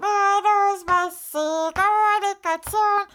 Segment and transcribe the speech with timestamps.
[0.00, 3.06] möödus massikommunikatsioon.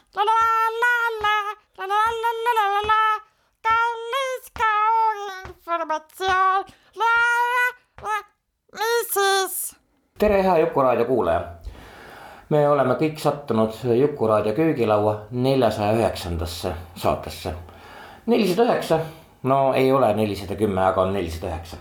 [3.64, 6.66] kallis kauginformatsioon.
[8.74, 9.76] mis siis?
[10.18, 11.42] tere, hea Jukuraadio kuulaja.
[12.50, 17.54] me oleme kõik sattunud Jukuraadio köögilaua neljasaja üheksandasse saatesse.
[18.26, 19.00] nelisada üheksa,
[19.44, 21.78] no ei ole nelisada kümme, aga on nelisada üheksa.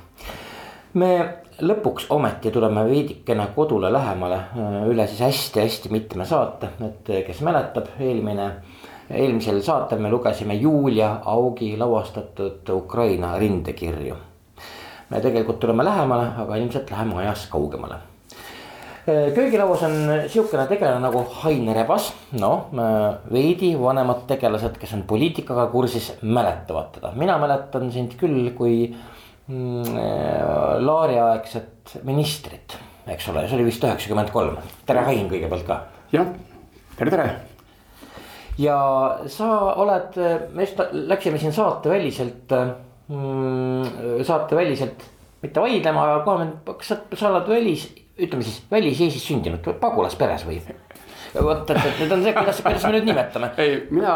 [0.94, 4.38] me lõpuks ometi tuleme veidikene kodule lähemale
[4.90, 8.48] üle siis hästi-hästi mitme saate, et kes mäletab, eelmine,
[9.10, 14.16] eelmisel saatel me lugesime Julia Augi lavastatud Ukraina rindekirju.
[15.10, 17.94] me tegelikult tuleme lähemale, aga ilmselt läheme ajas kaugemale.
[19.06, 22.70] köögilauas on sihukene tegelane nagu Hain Rebas, noh
[23.32, 28.94] veidi vanemad tegelased, kes on poliitikaga kursis, mäletavad teda, mina mäletan sind küll kui
[29.48, 32.72] Laari-aegset ministrit,
[33.12, 34.54] eks ole, see oli vist üheksakümmend kolm,
[34.88, 35.76] tere Hain kõigepealt ka.
[36.14, 36.30] jah,
[36.96, 37.26] tere, tere.
[38.56, 38.78] ja
[39.28, 40.16] sa oled,
[40.54, 42.48] me just läksime siin saateväliselt
[43.12, 45.04] mm,, saateväliselt
[45.44, 46.48] mitte vaidlema, aga kohe,
[46.80, 47.84] kas sa, sa oled välis,
[48.16, 50.56] ütleme siis välis-Eestis sündinud, pagulasperes või?
[51.34, 53.52] vot, et, et nüüd on see, kuidas, kuidas me nüüd nimetame.
[53.60, 54.14] ei, mina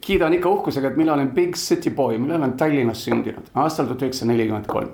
[0.00, 4.02] kiidan ikka uhkusega, et mina olen big city boy, mina olen Tallinnas sündinud aastal tuhat
[4.06, 4.90] üheksasada nelikümmend kolm.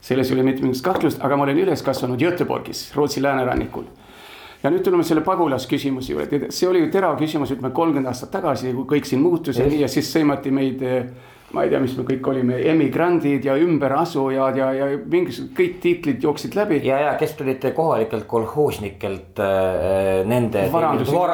[0.00, 3.84] selles ei ole mitte mingit kahtlust, aga ma olen üles kasvanud Göteborgis, Rootsi läänerannikul.
[4.62, 8.72] ja nüüd tuleme selle pagulasküsimuse juurde, see oli ju terav küsimus, ütleme kolmkümmend aastat tagasi,
[8.74, 10.82] kui kõik siin muutus ja nii ja siis sõimati meid
[11.56, 16.24] ma ei tea, mis me kõik olime, emigrandid ja ümberasujad ja, ja mingisugused kõik tiitlid
[16.26, 16.82] jooksid läbi.
[16.84, 21.32] ja, ja kes tulid kohalikelt kolhoosnikelt äh, nende varandust var,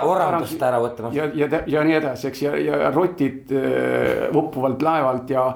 [0.69, 1.11] ära võtma.
[1.17, 5.49] ja, ja, ja nii edasi, eks ja, ja rotid äh, uppuvalt laevalt ja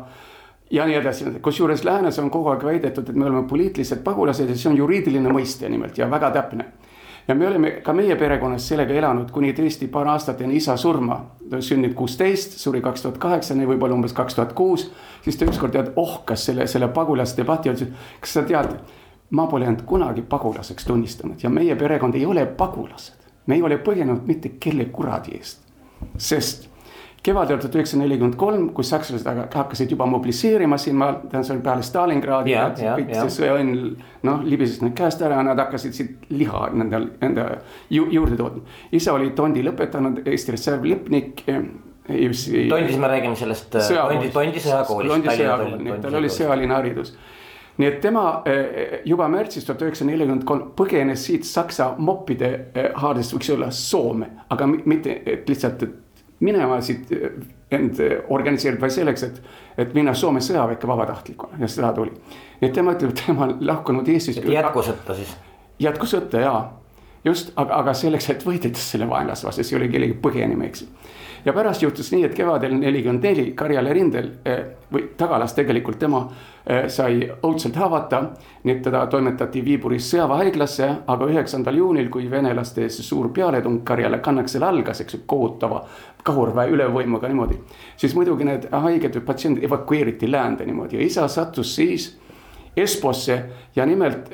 [0.70, 4.58] ja nii edasi, kusjuures läänes on kogu aeg väidetud, et me oleme poliitilised pagulased ja
[4.58, 6.72] see on juriidiline mõiste nimelt ja väga täpne
[7.28, 11.20] ja me oleme ka meie perekonnas sellega elanud kuni tõesti paar aastat enne isa surma.
[11.50, 14.90] ta sündinud kuusteist, suri kaks tuhat kaheksa, võib-olla umbes kaks tuhat kuus.
[15.22, 18.78] siis ta ükskord tead ohkas selle, selle pagulasdebati, ütles, kas sa tead,
[19.30, 23.18] ma pole end kunagi pagulaseks tunnistanud ja meie perekond ei ole pagulased.
[23.46, 25.62] me ei ole põgenenud mitte kelle kuradi eest,
[26.18, 26.75] sest
[27.22, 31.64] kevadel tuhat üheksasada nelikümmend kolm, kus sakslased hakkasid juba mobiliseerima siin maal, tähendab see oli
[31.64, 33.24] peale Stalingradi ja, ja, kõik ja.
[33.24, 33.80] see sõjaõnn
[34.28, 37.48] noh libises nüüd käest ära, nad hakkasid siit liha nende enda
[37.90, 38.62] ju, juurde tootma.
[38.94, 41.42] isa oli tondi lõpetanud, Eesti Reserv Lipnik
[42.06, 45.90] tondis me räägime sellest äh, tondi, tondi sõjakoolist.
[46.04, 47.16] tal oli sõjaline haridus
[47.76, 52.52] nii et tema äh, juba märtsis tuhat üheksasada nelikümmend kolm põgenes siit Saksa moppide
[53.02, 55.18] haardest, võiks öelda Soome, aga mitte,
[55.48, 56.02] lihtsalt, et
[56.40, 57.10] minema siit
[57.72, 59.42] end organiseerida, vaid selleks, et,
[59.78, 62.12] et minna Soome sõjaväkke vabatahtlikuna ja seda tuli.
[62.60, 64.44] nii et tema ütleb, et tema on lahkunud Eestist.
[64.44, 65.36] jätkusõtta siis?
[65.82, 66.60] jätkusõtta jaa,
[67.24, 70.86] just, aga, aga selleks, et võidelda selle vaenlase vastu, see ei ole kellegi põgenema, eks
[71.46, 74.62] ja pärast juhtus nii, et kevadel nelikümmend neli Karjala rindel eh,
[74.92, 76.24] või tagalas tegelikult tema
[76.66, 78.22] eh, sai õudselt haavata.
[78.64, 84.66] nii et teda toimetati Viiburis sõjaväehaiglasse, aga üheksandal juunil, kui venelaste suur pealetung Karjala kannaksel
[84.66, 85.84] algas, eks ju, kohutava
[86.26, 87.60] kahurväe ülevõimuga niimoodi.
[87.96, 92.16] siis muidugi need haiged või patsiendid evakueeriti läände niimoodi ja isa sattus siis
[92.76, 93.44] Esposse
[93.76, 94.28] ja nimelt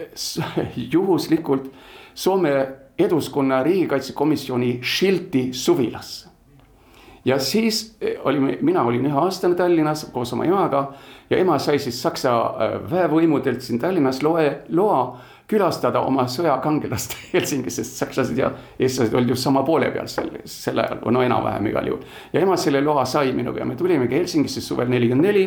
[0.93, 1.71] juhuslikult
[2.15, 2.67] Soome
[2.99, 6.32] Eduskonna riigikaitsekomisjoni Šilti suvilasse
[7.25, 10.93] ja siis eh, olime, mina olin üheaastane Tallinnas koos oma emaga
[11.31, 15.05] ja ema sai siis Saksa äh, väevõimudelt siin Tallinnas loe, loa
[15.53, 20.83] külastada oma sõjakangelast Helsingis, sest sakslased ja eestlased olid just sama poole peal sel, sel
[20.83, 22.05] ajal, no enam-vähem igal juhul.
[22.33, 25.47] ja ema selle loa sai minuga ja me tulimegi Helsingisse suvel nelikümmend neli.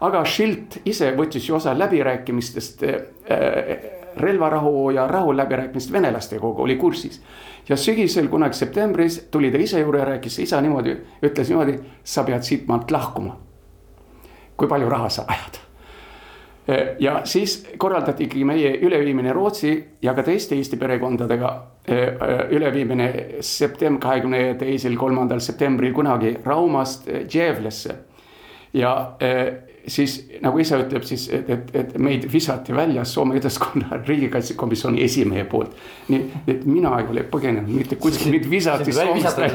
[0.00, 7.20] aga Schild ise võttis ju osa läbirääkimistest äh, relvarahu ja rahuläbirääkimist venelastega oli kursis
[7.68, 12.24] ja sügisel kunagi septembris tuli ta isa juurde ja rääkis isa niimoodi, ütles niimoodi, sa
[12.24, 13.36] pead siit maalt lahkuma.
[14.56, 15.62] kui palju raha sa ajad?
[16.98, 19.72] ja siis korraldati ikkagi meie üleviimine Rootsi
[20.02, 21.50] ja ka teiste Eesti perekondadega
[22.50, 23.08] üleviimine
[23.40, 27.94] september, kahekümne teisel, kolmandal septembril kunagi Raumast Dževlesse.
[28.74, 29.16] ja
[29.86, 35.44] siis nagu isa ütleb siis, et, et, et meid visati välja Soome ühiskonna riigikaitsekomisjoni esimehe
[35.50, 35.74] poolt.
[36.08, 38.94] nii, et mina ei ole põgenenud mitte kuskil, mind visati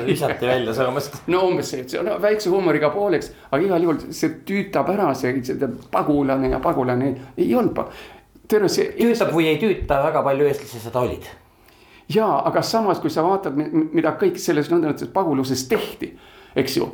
[0.07, 1.17] visati välja Soomest.
[1.33, 5.33] no umbes see, see on väikse huumoriga pooleks, aga igal juhul see tüütab ära, see,
[5.47, 7.83] see pagulane ja pagulane ei olnud.
[8.47, 8.93] terve see.
[8.99, 11.27] tüütab või ei tüüta, väga palju eestlasi seda olid
[12.13, 16.13] ja, aga samas, kui sa vaatad, mida kõik selles nõndanimetatud paguluses tehti,
[16.57, 16.91] eks ju.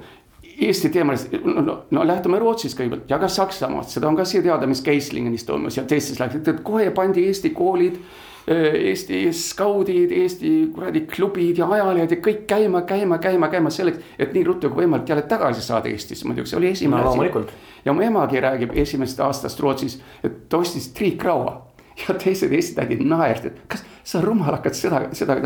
[0.62, 4.44] Eesti teemal, no, no, no lähtume Rootsist kõigepealt ja ka Saksamaast, seda on ka siia
[4.46, 7.98] teada, mis Keislingenis toimus ja teistes läksid, et kohe pandi Eesti koolid.
[8.44, 14.34] Eesti skaudid, Eesti kuradi klubid ja ajalehed ja kõik käima, käima, käima, käima selleks, et
[14.36, 17.62] nii ruttu kui võimalik jälle tagasi saada Eestisse, muidugi see oli esimene asi.
[17.86, 21.56] ja mu emagi räägib esimesest aastast Rootsis, et ta ostis triikraua
[22.04, 25.40] ja teised Eesti tädid naersid, kas sa rumal hakkad seda, seda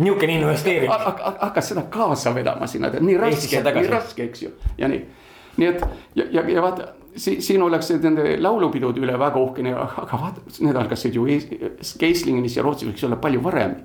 [0.00, 0.92] niisugune investeering.
[0.92, 5.04] hakkad seda kaasa vedama sinna, nii raske, nii raske, eks ju, ja nii.
[5.60, 10.20] nii et ja, ja, ja vaata si, siin ollakse nende laulupidude üle väga uhkene, aga
[10.20, 11.26] vaata, need algasid ju
[11.98, 13.76] Keislingenis ja Rootsis võiks olla palju varem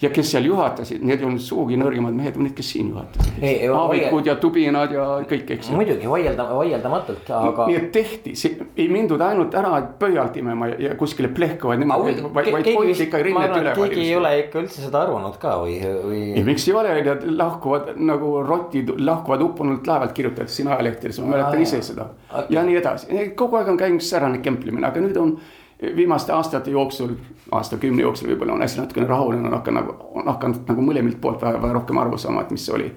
[0.00, 3.40] ja kes seal juhatasid, need ei olnud sugugi nõrgemad mehed need, kes siin juhatasid.
[3.74, 7.66] Aavikud ja Tubinad ja kõik, eks muidugi vaielda, vaieldamatult, aga.
[7.70, 8.34] nii et tehti,
[8.78, 13.22] ei mindud ainult ära pöialt imema ja kuskile plehku, vaid nemad, vaid, vaid hoiti ikka
[13.26, 13.82] rinnet üleval.
[13.82, 16.22] keegi ei ole ikka üldse seda arvanud ka või, või.
[16.36, 21.34] ei, miks ei ole, nad lahkuvad nagu rotid lahkuvad uppunult laevalt, kirjutati siin ajalehtedes, ma
[21.34, 22.12] mäletan ise seda
[22.54, 25.38] ja nii edasi, kogu aeg on käinud säärane kemplemine, aga nüüd on
[25.82, 27.14] viimaste aastate jooksul,
[27.54, 31.62] aastakümne jooksul võib-olla on asi natukene rahunenud, on hakanud, on hakanud nagu mõlemilt poolt väga,
[31.62, 32.92] väga rohkem aru saama, et mis see oli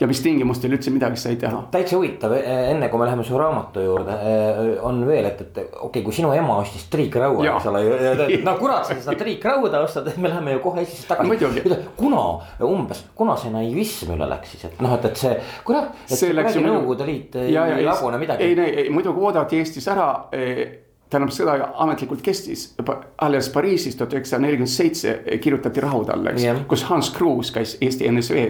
[0.00, 1.60] ja mis tingimustel üldse midagi sai teha.
[1.70, 5.58] täitsa huvitav, e, enne kui me läheme su raamatu juurde, e, on veel, et, et
[5.58, 7.82] okei okay,, kui sinu ema ostis triikraua, eks ole,
[8.46, 11.76] no kurat, sa seda triikrauda ostad, et me läheme ju kohe siis tagasi.
[11.96, 12.22] kuna
[12.66, 15.36] umbes, kuna see naivism üle läks siis, et noh, et, et see,
[15.68, 18.48] kurat, et see, see Nõukogude Liit ei, lagune midagi.
[18.48, 20.08] ei, ei, ei muidugi oodati Eestis ära
[21.12, 22.70] tähendab, sõda ametlikult kestis
[23.22, 27.76] alles Pariisis tuhat üheksasada nelikümmend seitse kirjutati rahud alla, eks yeah., kus Hans Kruus käis
[27.80, 28.46] Eesti NSV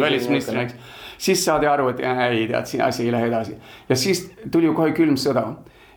[0.00, 0.96] välisministrina, eks.
[1.18, 3.58] siis saadi aru, et ei tead, siin asi ei lähe edasi
[3.88, 5.48] ja siis tuli ju kohe külm sõda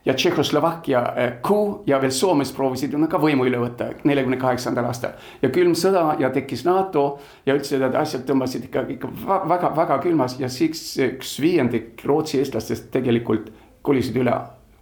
[0.06, 4.86] ja Tšehhoslovakkia eh, kuu ja veel Soomes proovisid ju ka võimu üle võtta neljakümne kaheksandal
[4.90, 5.16] aastal.
[5.42, 9.12] ja külm sõda ja tekkis NATO ja üldse need asjad tõmbasid ikka, ikka
[9.50, 14.36] väga, väga külmas ja siis üks viiendik Rootsi eestlastest tegelikult kolisid üle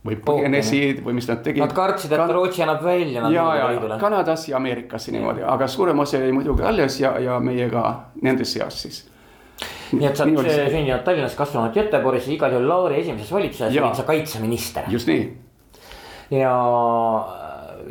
[0.06, 1.62] või põgenesid või mis nad tegid.
[1.62, 3.28] Nad kartsid, et Rootsi annab välja.
[3.30, 7.84] ja, ja Kanadas ja Ameerikasse niimoodi, aga suurem osa jäi muidugi alles ja, ja meiega
[8.22, 9.04] nende seas siis.
[9.92, 14.08] nii et sa oled sündinud Tallinnas, kasvanud Göteborgis, igal juhul Lauri esimeses valitsuses olid sa
[14.08, 14.90] kaitseminister.
[14.90, 15.28] just nii.
[16.40, 16.56] ja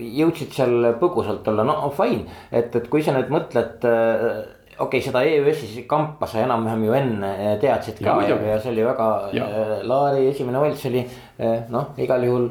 [0.01, 3.87] jõudsid seal põgusalt olla, no fine, et, et kui sa nüüd mõtled
[4.81, 8.73] okei okay,, seda EÜS-i kampa sa enam-vähem ju enne eh, teadsid ka ja, ja, see
[8.73, 12.51] oli väga, eh, Laari esimene valitsus oli eh, noh, igal juhul.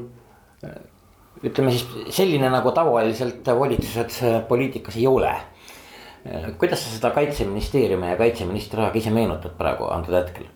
[1.40, 4.18] ütleme siis selline nagu tavaliselt volitused
[4.48, 5.32] poliitikas ei ole.
[6.60, 10.50] kuidas sa seda kaitseministeeriumi ja kaitseministri aega ise meenutad praegu antud hetkel?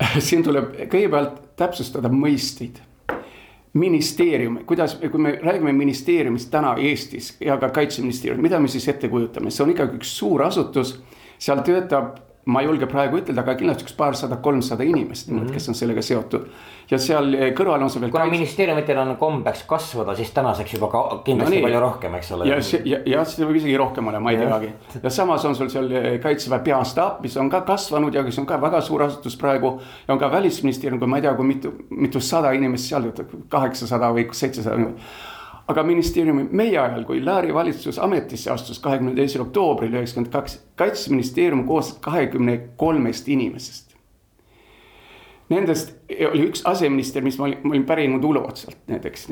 [0.26, 2.80] siin tuleb kõigepealt täpsustada mõisteid
[3.76, 9.08] ministeerium, kuidas, kui me räägime ministeeriumist täna Eestis ja ka kaitseministeerium, mida me siis ette
[9.12, 10.96] kujutame, see on ikkagi üks suur asutus.
[11.38, 12.14] seal töötab
[12.46, 15.52] ma ei julge praegu ütelda, aga kindlasti üks paarsada, kolmsada inimest mm, -hmm.
[15.52, 16.46] kes on sellega seotud.
[16.90, 18.10] ja seal kõrval on see veel.
[18.10, 18.38] kuna kaits...
[18.38, 21.62] ministeeriumitel on kombeks kasvada, siis tänaseks juba ka kindlasti no, nii.
[21.66, 22.48] palju rohkem, eks ole.
[22.48, 24.72] ja ja, ja see võib isegi rohkem olema, ma ei teagi.
[25.02, 28.46] ja samas on sul seal eh, kaitseväe peastaap, mis on ka kasvanud ja kes on
[28.46, 29.80] ka väga suur asutus praegu.
[30.08, 33.10] ja on ka välisministeerium, kui ma ei tea, kui mitu, mitusada inimest seal
[33.48, 34.92] kaheksasada või seitsesada
[35.68, 41.64] aga ministeeriumi, meie ajal, kui Laari valitsus ametisse astus kahekümne teisel oktoobril üheksakümmend kaks, kaitseministeerium
[41.66, 43.96] koosnes kahekümne kolmest inimesest.
[45.50, 45.92] Nendest
[46.30, 49.28] oli üks aseminister, mis ma olin, ma olin pärinud Ulo otsalt näiteks,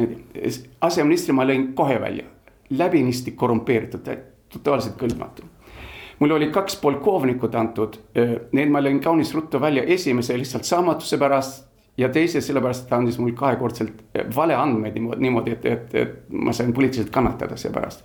[0.80, 2.26] aseministri ma lõin kohe välja,
[2.70, 4.10] läbinisti korrumpeeritud,
[4.54, 5.50] totaalselt kõlbmatu
[6.18, 7.96] mul oli kaks polkovnikut antud,
[8.54, 13.18] need ma lõin kaunis ruttu välja, esimese lihtsalt saamatuse pärast ja teise sellepärast, ta andis
[13.18, 14.02] mulle kahekordselt
[14.36, 18.04] valeandmeid niimoodi, niimoodi, et, et, et ma sain poliitiliselt kannatada seepärast.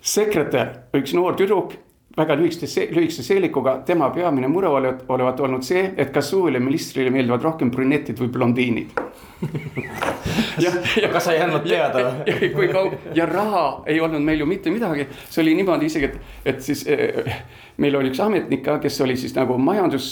[0.00, 1.74] sekretär, üks noor tüdruk,
[2.16, 7.10] väga lühikeste, lühikese seelikuga, tema peamine mure olevat, olevat olnud see, et kas uuele ministrile
[7.14, 8.96] meeldivad rohkem brünetid või blondiinid
[10.64, 12.50] ja, ja kas sa ei andnud teada või?
[12.56, 16.34] kui kaug- ja raha ei olnud meil ju mitte midagi, see oli niimoodi isegi, et,
[16.52, 17.44] et siis äh,
[17.80, 20.10] meil oli üks ametnik ka, kes oli siis nagu majandus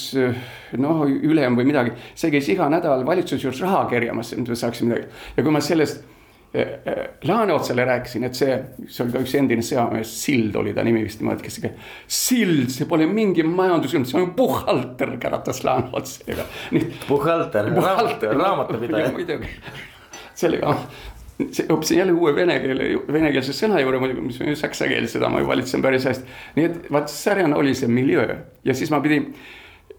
[0.78, 1.96] noh, ülem või midagi.
[2.14, 5.64] see käis iga nädal valitsuse juures raha kerjamas, et me saaksime midagi ja kui ma
[5.64, 6.06] sellest
[7.28, 8.54] Laaneotsale rääkisin, et see,
[8.88, 11.60] see oli ka üks endine sõjamees, Sild oli ta nimi vist niimoodi, kes.
[12.18, 16.22] Sild, see pole mingi majandus, see on puhhalter, käratas Laaneots.
[17.76, 19.12] puhhalter, raamatupidaja.
[19.12, 19.52] muidugi,
[20.38, 20.72] sellega
[21.38, 25.42] õppisin jälle uue vene keele, venekeelse sõna juurde muidugi, mis on saksa keel, seda ma
[25.42, 26.36] ju valitsen päris hästi.
[26.56, 29.30] nii et vaat säärane oli see miljöö ja siis ma pidin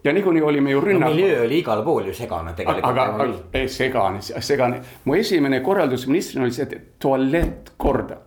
[0.03, 1.15] ja niikuinii olime ju rünnak no,.
[1.15, 2.86] miljöö oli igal pool ju segane tegelikult.
[2.86, 8.18] aga, aga segane, segane, mu esimene korraldus ministrina oli see, et tualett korda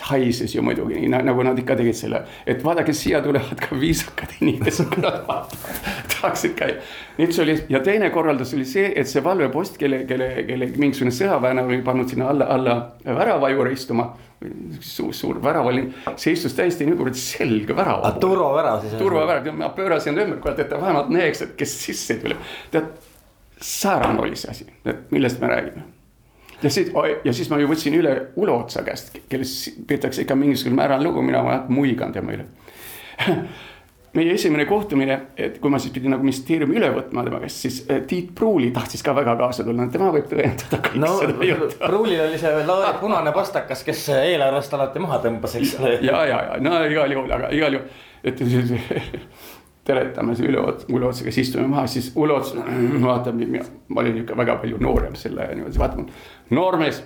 [0.00, 4.86] haises ju muidugi, nagu nad ikka tegid selle, et vaadake, siia tulevad ka viisakad inimesed,
[4.92, 5.24] kui nad
[6.12, 6.78] tahaksid käia.
[7.18, 11.14] et see oli ja teine korraldus oli see, et see valvepost, kelle, kelle, kelle mingisugune
[11.14, 14.12] sõjaväelane oli pannud sinna alla, alla värava juurde istuma.
[14.80, 15.84] Suur, suur värav oli,
[16.16, 18.06] see istus täiesti nii kurat selge värav.
[18.22, 18.96] turvavärav siis.
[19.00, 22.42] turvavärav, ma pöörasin ümber, kurat, et ta vähemalt näeks, et kes sisse tuleb.
[22.74, 22.90] tead,
[23.58, 24.68] säärane oli see asi,
[25.10, 25.86] millest me räägime
[26.62, 26.92] ja siis,
[27.24, 31.22] ja siis ma ju võtsin üle Ulo Otsa käest, kellest peetakse ikka mingisugusel määral lugu,
[31.22, 32.46] mina muigan tema üle
[34.16, 37.78] meie esimene kohtumine, et kui ma siis pidin nagu ministeeriumi üle võtma tema käest, siis
[37.88, 41.68] eh, Tiit Pruuli tahtis ka väga kaasa tulla, tema võib tõendada kõik no, seda juttu.
[41.82, 45.94] Pruulil oli see Laari punane pastakas, kes eelarvest alati maha tõmbas, eks ole.
[46.06, 48.42] ja, ja, ja no igal juhul, aga igal juhul, et
[49.88, 52.54] teletame see Ülo, Ulo Otsa, kes istume maha, siis Ulo Ots
[53.04, 57.04] vaatab ma olin ikka väga palju noorem selle niimoodi, vaatab noormees,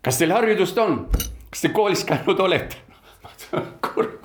[0.00, 1.04] kas teil haridust on,
[1.50, 2.80] kas te koolis käinud olete?
[3.84, 4.21] kurat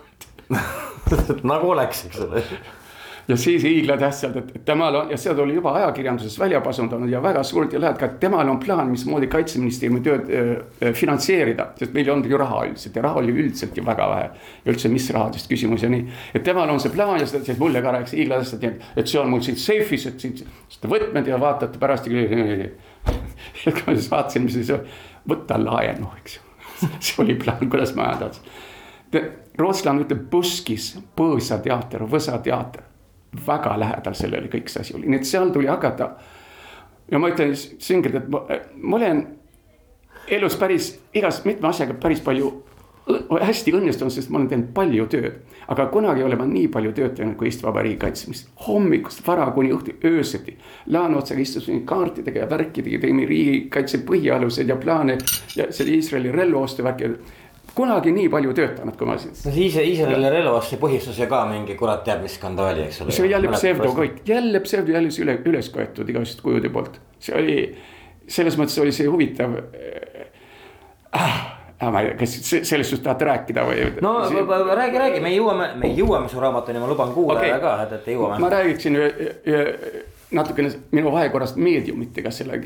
[1.52, 2.44] nagu oleks, eks ole
[3.28, 7.44] ja siis hiiglatähtsalt, et temal on ja seda oli juba ajakirjanduses välja pasundanud ja väga
[7.44, 11.68] suurelt ja läheb ka, et temal on plaan, mismoodi kaitseministeeriumi tööd äh, finantseerida.
[11.80, 14.30] sest meil ei olnud ju raha üldiselt ja raha oli üldiselt ju väga vähe.
[14.66, 17.60] ja üldse, mis rahadest küsimus ja nii, et temal on see plaan ja seda siis
[17.60, 18.64] mulle ka rääkis hiiglatähtsalt,
[18.96, 20.46] et see on mul siin seifis, et siit
[20.88, 22.08] võtmed ja vaatate pärast.
[22.08, 22.14] et
[23.64, 24.72] kui ma siis vaatasin, mis siis,
[25.28, 26.46] võta laenu, eks ju
[27.04, 28.14] see oli plaan, kuidas ma
[29.14, 29.44] ajan tahtsin.
[29.58, 32.84] rootslane ütleb buskis, põõsateater, võsateater
[33.48, 36.12] väga lähedal sellele kõik see asi oli, nii et seal tuli hakata.
[37.12, 38.44] ja ma ütlen selgelt, et ma,
[38.82, 39.28] ma olen
[40.28, 42.52] elus päris igas mitme asjaga päris palju
[43.42, 45.40] hästi õnnestunud, sest ma olen teinud palju tööd.
[45.68, 48.50] aga kunagi ei ole ma nii palju tööd teinud kui Eesti Vabariigi kaitsmist.
[48.68, 50.58] hommikust vara kuni õhtu, öösiti.
[50.88, 55.18] Laanotsaga istusime kaartidega ja värkidega, tegime riigikaitse põhialused ja plaane
[55.56, 57.14] ja selle Iisraeli relvaostu värki
[57.78, 59.36] kunagi nii palju töötanud, kui ma siin.
[59.38, 63.14] no siis Iisraeli relvaostse põhjustus ja ka mingi kurat teab mis skandaali, eks ole.
[63.16, 66.98] see oli jälle pseudo kõik, jälle pseudo jälle üle, üles köetud igasuguste kujude poolt.
[67.24, 67.58] see oli,
[68.38, 69.56] selles mõttes oli see huvitav
[71.14, 71.38] ah,
[71.80, 72.38] ah, ma ei tea, kas
[72.72, 73.90] sellest just tahate rääkida või?
[74.06, 74.46] no see...
[74.82, 77.66] räägi, räägi, me jõuame, me jõuame su raamatuni, ma luban kuulajale okay.
[77.68, 78.42] ka, et, et jõuame.
[78.42, 78.98] ma räägiksin
[80.38, 82.60] natukene minu vahekorrast meediumitega selle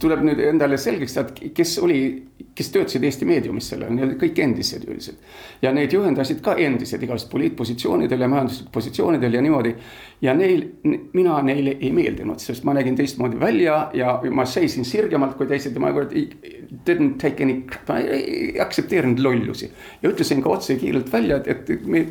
[0.00, 1.98] tuleb nüüd endale selgeks saada, kes oli,
[2.54, 5.22] kes töötasid Eesti meediumis sellel, need kõik endised üldiselt.
[5.62, 9.74] ja neid juhendasid ka endised igasugused poliitpositsioonidel ja majanduslikel positsioonidel ja niimoodi.
[10.22, 10.66] ja neil,
[11.12, 15.74] mina neile ei meeldinud, sest ma nägin teistmoodi välja ja ma seisin sirgemalt kui teised
[15.74, 19.70] ja ma kurat didn't take any, ma ei aktsepteerinud lollusi.
[20.02, 22.06] ja ütlesin ka otse kiirelt välja, et, et me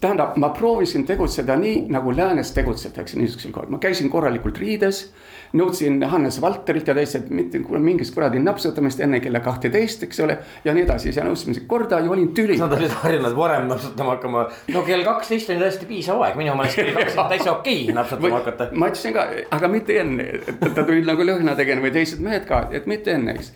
[0.00, 5.08] tähendab, ma proovisin tegutseda nii, nagu läänes tegutsetakse niisugusel kohal, ma käisin korralikult riides.
[5.56, 10.38] Nõudsin Hannes Valterilt ja teistelt mitte mingist kuradi napsutamist enne kella kahteteist, eks ole.
[10.64, 12.58] ja nii edasi, nõudsime siin korda ja olin tüli.
[12.60, 16.82] Nad olid harjunud varem napsutama hakkama, no kell kaksteist oli täiesti piisav aeg, minu meelest
[16.82, 18.70] kell kaks on täitsa okei okay, napsutama hakata.
[18.74, 19.26] ma ütlesin ka,
[19.58, 23.14] aga mitte enne, et ta tuli nagu lõhna tegema või teised mehed ka, et mitte
[23.16, 23.52] enne, eks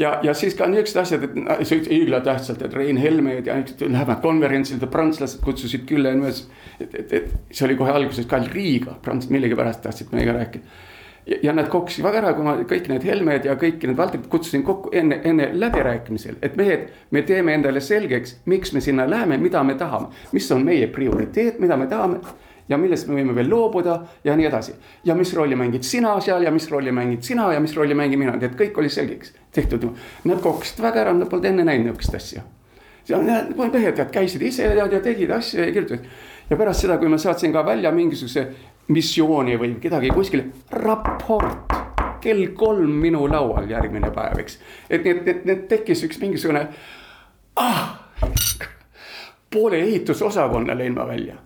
[0.00, 4.82] ja, ja siis ka niisugused asjad, et see hiiglatähtsalt, et Rein Helmed ja lähevad konverentsilt
[4.82, 6.46] ja prantslased kutsusid külla ja niimoodi.
[6.80, 10.88] et, et, et see oli kohe alguses ka Riiga, prants millegipärast tahtsid meiega rääkida.
[11.26, 14.62] Ja, nad kokkusid väga ära, kui ma kõik need Helmed ja kõik need Valterid kutsusin
[14.66, 19.62] kokku enne, enne läbirääkimisel, et mehed, me teeme endale selgeks, miks me sinna läheme, mida
[19.64, 22.20] me tahame, mis on meie prioriteet, mida me tahame
[22.70, 24.74] ja millest me võime veel loobuda ja nii edasi.
[25.04, 28.18] ja mis rolli mängid sina seal ja mis rolli mängid sina ja mis rolli mängin
[28.18, 29.88] mina, et kõik oli selgeks tehtud.
[30.24, 32.42] Nad kokkusid väga ära, nad polnud enne näinud niisugust asja.
[33.72, 36.06] mehed käisid ise ja, ja tegid asju ja kirjutasid.
[36.50, 38.46] ja pärast seda, kui ma saatsin ka välja mingisuguse
[38.88, 41.76] missiooni või kedagi kuskile, raport
[42.20, 44.58] kell kolm minu laual järgmine päev, eks.
[44.90, 46.66] et nii, et, et, et tekkis üks mingisugune
[47.56, 47.86] ah,
[49.50, 51.38] poole ehitusosakonna lõin ma välja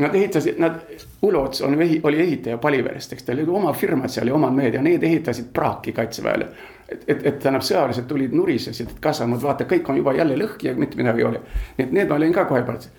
[0.00, 0.80] Nad ehitasid, nad,
[1.22, 4.80] Ulots on, oli ehitaja Paliverest, eks ta oli oma firmad seal ja omad mehed ja
[4.82, 6.46] need ehitasid praaki kaitseväele.
[6.88, 10.70] et, et, et tähendab, sõjalised tulid, nurisesid, et Kasamaad vaata, kõik on juba jälle lõhki
[10.70, 11.42] ja mitte midagi ei ole.
[11.78, 12.96] et need ma olin ka kohe pärast.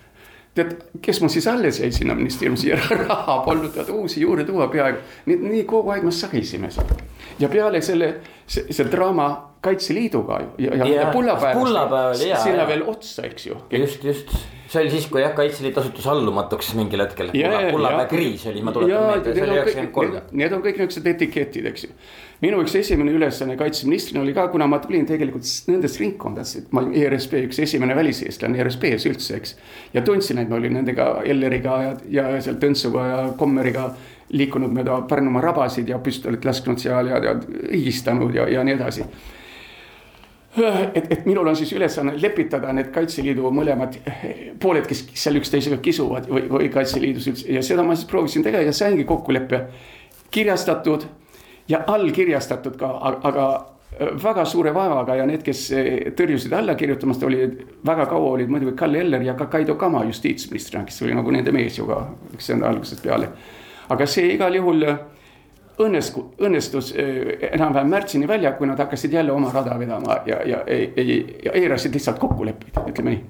[0.54, 4.68] Tead, kes mul siis alles jäi sinna ministeeriumisse ja raha polnud tead uusi juurde tuua
[4.72, 4.98] peaaegu.
[5.26, 6.92] nii, nii kogu aeg me sagisime seal
[7.40, 8.14] ja peale selle,
[8.46, 9.30] see, see draama
[9.62, 11.60] Kaitseliiduga ja, ja, ja pullapäeval.
[11.60, 13.56] pullapäeval, jaa, sinna veel otsa, eks ju.
[13.70, 14.32] just, just,
[14.66, 17.30] see oli siis, kui jah, Kaitseliit osutus allumatuks mingil hetkel.
[17.38, 18.08] Ja, ja, pullapäeva ja.
[18.10, 20.18] kriis oli, ma tuletan meelde, see oli üheksakümmend kolm.
[20.32, 21.94] need- on kõik niisugused etiketid, eks ju.
[22.42, 26.96] Minu üks esimene ülesanne kaitseministrina oli ka, kuna ma tulin tegelikult nendest ringkondadest, ma olin
[26.98, 29.54] ERSP üks esimene väliseestlane ERSP-s üldse, eks.
[29.94, 33.92] ja tundsin, et ma olin nendega Elleriga ja, ja seal Tõntsuga ja Kommeriga
[34.32, 37.36] liikunud mööda Pärnumaa rabasid ja püstolit lasknud seal ja, ja
[37.70, 39.06] higistanud ja, ja nii edasi
[40.94, 43.96] et, et minul on siis ülesanne lepitada need Kaitseliidu mõlemad
[44.60, 48.60] pooled, kes seal üksteisega kisuvad või, või Kaitseliidus üldse ja seda ma siis proovisin teha
[48.66, 49.64] ja saingi kokkuleppe.
[50.30, 51.06] kirjastatud
[51.68, 52.90] ja allkirjastatud ka,
[53.22, 53.46] aga
[54.22, 55.66] väga suure vaevaga ja need, kes
[56.16, 60.84] tõrjusid alla kirjutamast, olid väga kaua olid muidugi Kalle Eller ja ka Kaido Kama justiitsministrina,
[60.88, 62.00] kes oli nagu nende mees ju ka,
[62.34, 63.28] eks see on algusest peale.
[63.92, 64.86] aga see igal juhul
[65.82, 70.64] õnnestus, õnnestus eh, enam-vähem märtsini välja, kui nad hakkasid jälle oma rada vedama ja, ja
[70.66, 73.22] ei, ei, ja eirasid lihtsalt kokkuleppeid, ütleme nii.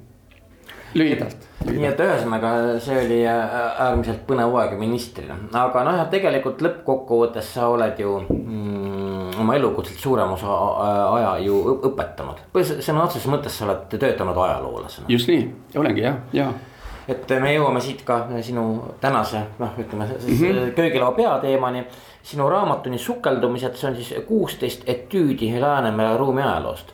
[0.94, 1.48] Lühidalt.
[1.66, 3.54] nii et ühesõnaga, see oli äh,
[3.86, 10.36] äärmiselt põnev aeg ministrina, aga noh, tegelikult lõppkokkuvõttes sa oled ju mm, oma elukutselt suurema
[10.38, 12.42] osa äh, aja ju õpetanud.
[12.80, 15.08] sõna otseses mõttes sa oled töötanud ajaloolasena.
[15.12, 16.52] just nii, olengi jah, ja
[17.10, 18.64] et me jõuame siit ka sinu
[19.02, 20.72] tänase noh, ütleme mm -hmm.
[20.76, 21.86] köögilaua peateemani.
[22.22, 26.92] Sinu raamatuni Sukeldumised, see on siis kuusteist etüüdi Läänemere ruumi ajaloost.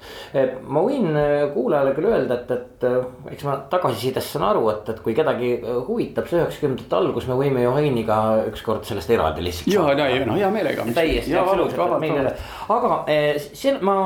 [0.67, 1.19] ma võin
[1.55, 5.51] kuulajale küll öelda, et, et eks ma tagasisidest saan aru, et, et kui kedagi
[5.89, 8.19] huvitab see üheksakümnendate algus, me võime ju Heiniga
[8.49, 9.73] ükskord sellest eraldi lihtsalt.
[9.75, 10.87] ja, no, no hea meelega.
[10.97, 12.99] täiesti absoluutselt, aga
[13.37, 13.99] see ma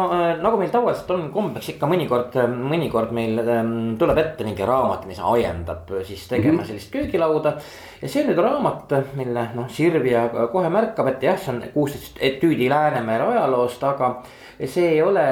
[0.42, 5.22] nagu meil tavaliselt on kombeks ikka mõnikord, mõnikord meil em, tuleb ette mingi raamat, mis
[5.22, 6.66] ajendab siis tegema mm -hmm.
[6.66, 7.56] sellist köögilauda.
[8.02, 12.18] Ja see on nüüd raamat, mille noh, Sirvia kohe märkab, et jah, see on kuusteist
[12.22, 14.16] etüüdi Läänemere ajaloost, aga
[14.58, 15.24] see ei ole,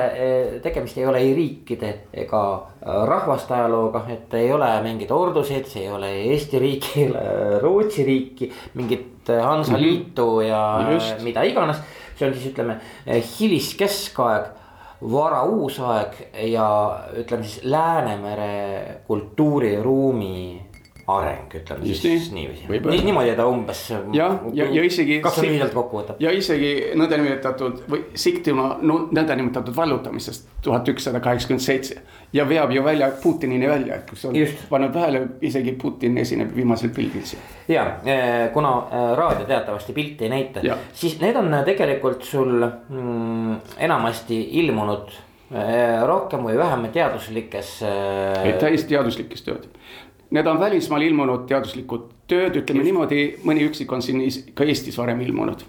[0.62, 1.91] tegemist ei ole ei riikide
[2.23, 2.43] ega
[3.11, 7.09] rahvaste ajalooga, et ei ole mingeid ordusid, see ei ole Eesti riiki,
[7.62, 10.62] Rootsi riiki, mingit Hansaliitu ja
[10.93, 11.21] Just.
[11.27, 11.83] mida iganes.
[12.17, 12.75] see on siis ütleme
[13.07, 14.50] hiliskeskaeg,
[15.11, 16.19] vara uusaeg
[16.53, 16.67] ja
[17.17, 20.70] ütleme siis Läänemere kultuuriruumi
[21.19, 22.49] areng, ütleme Just siis nii.
[22.49, 23.83] niiviisi niimoodi ta umbes.
[24.13, 25.21] jah, ja, ja isegi.
[25.25, 26.21] kas sa lühidalt kokku võtad?
[26.23, 32.01] ja isegi nõndanimetatud või Siktima no, nõndanimetatud vallutamisest tuhat ükssada kaheksakümmend seitse.
[32.33, 34.67] ja veab ju välja Putinini välja, et kus on Just.
[34.69, 37.43] pannud tähele, isegi Putin esineb viimasel pildil seal.
[37.69, 37.87] ja
[38.53, 40.61] kuna äh, raadio teatavasti pilti ei näita
[40.93, 45.11] siis need on äh, tegelikult sul mm, enamasti ilmunud
[46.07, 47.71] rohkem või vähem teaduslikes
[48.61, 49.65] täiesti teaduslikest tööd.
[50.30, 54.23] Need on välismaal ilmunud teaduslikud tööd, ütleme niimoodi, mõni üksik on siin
[54.54, 55.64] ka Eestis varem ilmunud.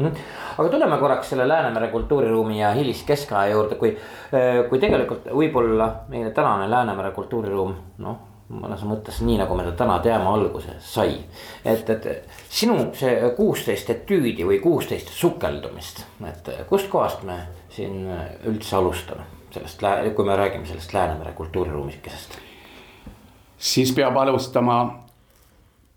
[0.00, 0.16] Mhm.
[0.58, 3.90] aga tuleme korraks selle Läänemere kultuuriruumi ja hiliskeskaja juurde, kui,
[4.68, 8.18] kui tegelikult võib-olla meie tänane Läänemere kultuuriruum, noh.
[8.50, 11.20] mõnes mõttes nii nagu me ta täna teame, alguse sai.
[11.64, 12.06] et, et
[12.48, 18.08] sinu see kuusteist etüüdi või kuusteist sukeldumist, et kustkohast me siin
[18.50, 19.84] üldse alustame sellest,
[20.16, 22.49] kui me räägime sellest Läänemere kultuuriruumikesest
[23.60, 25.04] siis peab alustama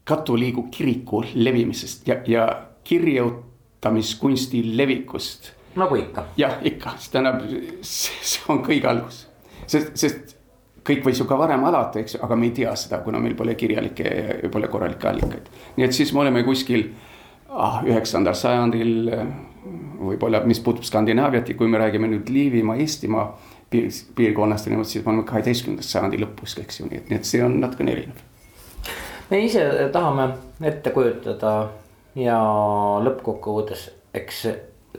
[0.03, 2.47] katoliigu kiriku levimisest ja, ja
[2.83, 5.51] kirjutamiskunsti levikust.
[5.75, 6.25] nagu ikka.
[6.37, 7.41] jah, ikka, see tähendab,
[7.81, 9.23] see on kõige algus,
[9.65, 10.35] sest, sest
[10.83, 13.37] kõik võis ju ka varem alata, eks ju, aga me ei tea seda, kuna meil
[13.39, 14.11] pole kirjalikke,
[14.51, 15.49] pole korralikke allikaid.
[15.77, 16.89] nii et siis me oleme kuskil
[17.49, 19.09] ah, üheksandal sajandil
[19.99, 23.25] võib-olla, mis puutub Skandinaaviat ja kui me räägime nüüd Liivimaa, Eestimaa
[23.69, 27.43] piir, piirkonnast, siis me oleme kaheteistkümnenda sajandi lõpus, eks ju, nii et, nii et see
[27.45, 28.21] on natukene erinev.
[29.29, 30.27] me ise tahame
[30.61, 31.53] ette kujutada
[32.19, 32.37] ja
[33.05, 34.45] lõppkokkuvõttes, eks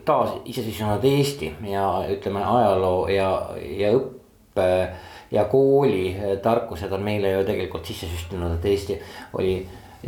[0.05, 3.31] taas iseseisvunud Eesti ja ütleme, ajaloo ja,
[3.79, 4.68] ja õppe
[5.35, 8.98] ja kooli tarkused on meile ju tegelikult sisse süstinud, et Eesti
[9.38, 9.57] oli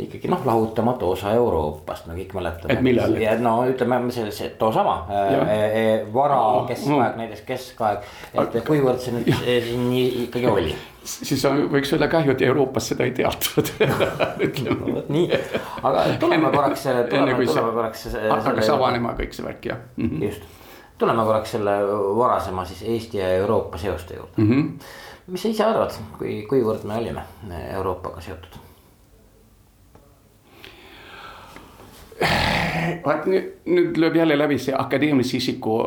[0.05, 2.73] ikkagi noh, lahutamatu osa Euroopast, me kõik mäletame.
[2.73, 3.15] Et millal?
[3.41, 9.89] no ütleme sellise, toosama äh, vara keskaeg, näiteks keskaeg, et kuivõrd see nüüd eh, siin
[9.89, 13.71] nii ikkagi oli siis võiks olla kahju, et Euroopas seda ei teatud
[14.65, 15.41] no vot nii,
[15.87, 18.07] aga tuleme korraks selle, tuleme, tuleme korraks.
[18.27, 20.09] hakkas avanema kõik see värk jah mm.
[20.09, 20.23] -hmm.
[20.27, 20.43] just,
[20.99, 21.77] tuleme korraks selle
[22.19, 24.51] varasema siis Eesti ja Euroopa seoste juurde mm.
[24.51, 24.87] -hmm.
[25.27, 27.23] mis sa ise arvad, kui, kuivõrd me olime
[27.73, 28.66] Euroopaga seotud?
[33.05, 35.77] Vaat nüüd, nüüd lööb jälle läbi see akadeemilise isiku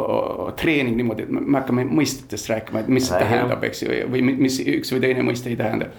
[0.60, 4.60] treening niimoodi, et me hakkame mõistetest rääkima, et mis see tähendab, eks ju, või mis
[4.62, 5.90] üks või teine mõiste ei tähenda.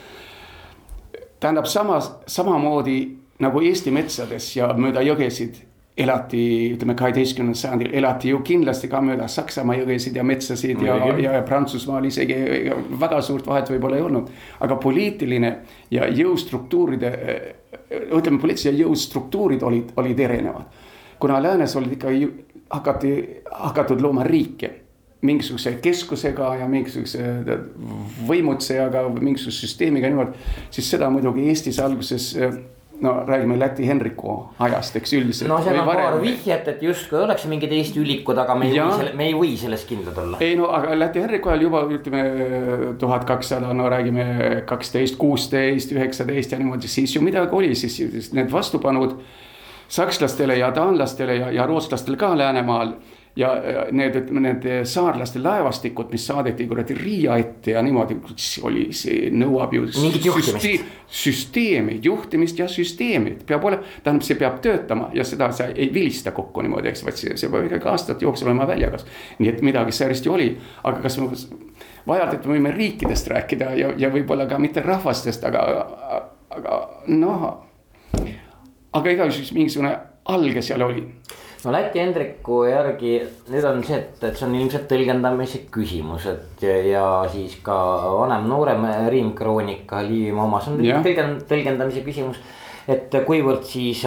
[1.40, 3.00] tähendab samas, samamoodi
[3.42, 5.64] nagu Eesti metsades ja mööda jõgesid
[5.98, 6.42] elati,
[6.74, 11.42] ütleme kaheteistkümnendal sajandil elati ju kindlasti ka mööda Saksamaa jõgesid ja metsasid ja, ja, ja
[11.48, 12.38] Prantsusmaal isegi
[13.02, 14.30] väga suurt vahet võib-olla ei olnud.
[14.60, 15.52] aga poliitiline
[15.92, 17.12] ja jõustruktuuride,
[18.08, 20.80] ütleme poliitilised jõustruktuurid olid, olid erinevad.
[21.20, 22.32] kuna läänes olid ikkagi
[22.70, 23.14] hakati,
[23.52, 24.72] hakatud looma riike
[25.22, 27.20] mingisuguse keskusega ja mingisuguse
[28.28, 30.40] võimutsejaga või mingisuguse süsteemiga niimoodi,
[30.74, 32.32] siis seda muidugi Eestis alguses
[33.02, 35.50] no räägime Läti Henriku ajast, eks üldiselt.
[35.50, 36.06] no seal on varem...
[36.06, 38.88] paar vihjet, et justkui oleks mingid Eesti ülikud, aga me ei ja...
[38.92, 40.42] või me ei või selles kindlad olla.
[40.46, 42.24] ei no aga Läti Henriku ajal juba ütleme
[43.02, 44.26] tuhat kakssada, no räägime
[44.70, 49.18] kaksteist, kuusteist, üheksateist ja niimoodi, siis ju midagi oli, siis need vastupanud
[49.92, 52.94] sakslastele ja taanlastele ja, ja rootslastele ka Läänemaal
[53.36, 53.52] ja
[53.92, 58.18] need, need saarlaste laevastikud, mis saadeti kuradi Riia ette ja niimoodi,
[58.68, 59.88] oli, see nõuab ju.
[59.92, 65.90] Süsteem, süsteemi, juhtimist ja süsteemi, peab olema, tähendab, see peab töötama ja seda sa ei
[65.94, 69.20] vilista kokku niimoodi, eks, vaid see, see peab ikkagi aastate jooksul olema välja kasvanud.
[69.40, 70.52] nii et midagi säärast ju oli,
[70.84, 71.30] aga kas me
[72.08, 75.66] vajadusel võime riikidest rääkida ja, ja võib-olla ka mitte rahvastest, aga,
[76.50, 77.48] aga noh.
[78.92, 79.96] aga igatahes mingisugune
[80.32, 81.06] alge seal oli
[81.66, 83.14] no Läti Hendriku järgi
[83.52, 87.78] nüüd on see, et, et see on ilmselt tõlgendamise küsimus, et ja, ja siis ka
[88.18, 92.42] vanem-noorem riimkroonika Liivimaa omas on tõlgend, tõlgendamise küsimus.
[92.90, 94.06] et kuivõrd siis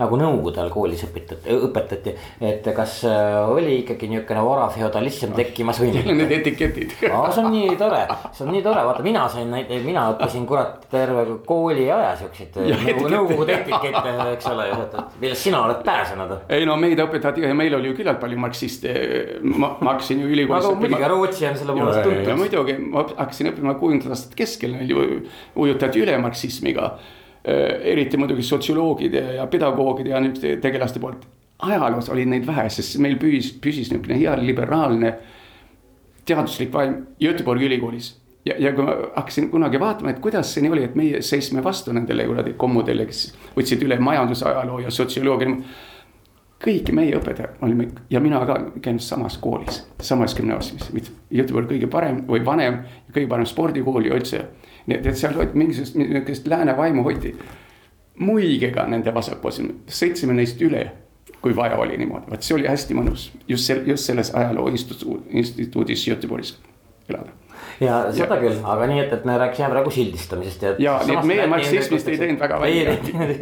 [0.00, 2.14] nagu nõukogude ajal koolis õpetati, õpetati,
[2.50, 6.16] et kas äh, oli ikkagi niisugune varafeodalism tekkimas või mitte.
[6.20, 6.94] Need etiketid.
[7.00, 8.00] see on nii tore,
[8.36, 9.52] see on nii tore, vaata, mina sain,
[9.84, 12.58] mina õppisin kurat terve kooliaja siukseid
[13.10, 14.68] nõukogude etikette, eks ole,
[15.20, 16.36] millest sina oled pääsenud.
[16.48, 18.96] ei no meid õpetati meil oli ju küllalt palju marksiste,
[19.44, 20.66] ma, ma hakkasin ju ülikoolis.
[20.66, 22.34] aga muidugi Rootsi on selle poolest tuntud.
[22.40, 24.76] muidugi, ma hakkasin õppima kuuendat aastat keskel,
[25.60, 27.08] ujutati üle marksismiga Äh,
[27.44, 31.26] eriti muidugi sotsioloogide ja pedagoogide ja nüüd tegelaste poolt.
[31.58, 35.14] ajaloos oli neid vähe, sest meil püsis, püsis niisugune hea liberaalne
[36.24, 38.16] teaduslik vaim Göteborgi ülikoolis.
[38.44, 41.64] ja, ja kui ma hakkasin kunagi vaatama, et kuidas see nii oli, et meie seisme
[41.64, 45.56] vastu nendele kuradi kommudele, kes võtsid üle majandusajaloo ja sotsioloogia
[46.60, 52.24] kõik meie õpetajad olime ja mina ka käinud samas koolis, samas gümnaasiumis, Göteborg kõige parem
[52.28, 52.82] või vanem,
[53.14, 54.44] kõige parem spordikool ja üldse
[54.86, 57.34] nii et, et seal hoiti mingisugust niisugust lääne vaimu hoiti
[58.20, 60.84] muigega nende vasakpoolsel, sõitsime neist üle,
[61.40, 65.28] kui vaja oli niimoodi, vot see oli hästi mõnus just sel-, just selles ajaloo instituut,
[65.30, 66.56] instituudis Göteborgis
[67.08, 67.32] elada
[67.80, 68.40] ja seda ja.
[68.42, 70.74] küll, aga nii, et, et me rääkisime praegu sildistamisest ja.
[70.84, 72.96] ja nii, et meie marksismist ei teinud väga välja.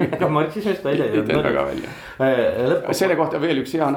[0.07, 1.95] ega marksismist välja ei teinud väga välja.
[2.23, 3.91] Äh, selle kohta veel üks hea,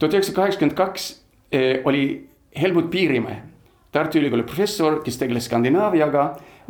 [0.00, 1.08] tuhat üheksasada kaheksakümmend kaks
[1.52, 2.04] eh, oli
[2.60, 3.42] Helmut Piirimäe
[3.92, 6.22] Tartu Ülikooli professor, kes tegeles Skandinaaviaga,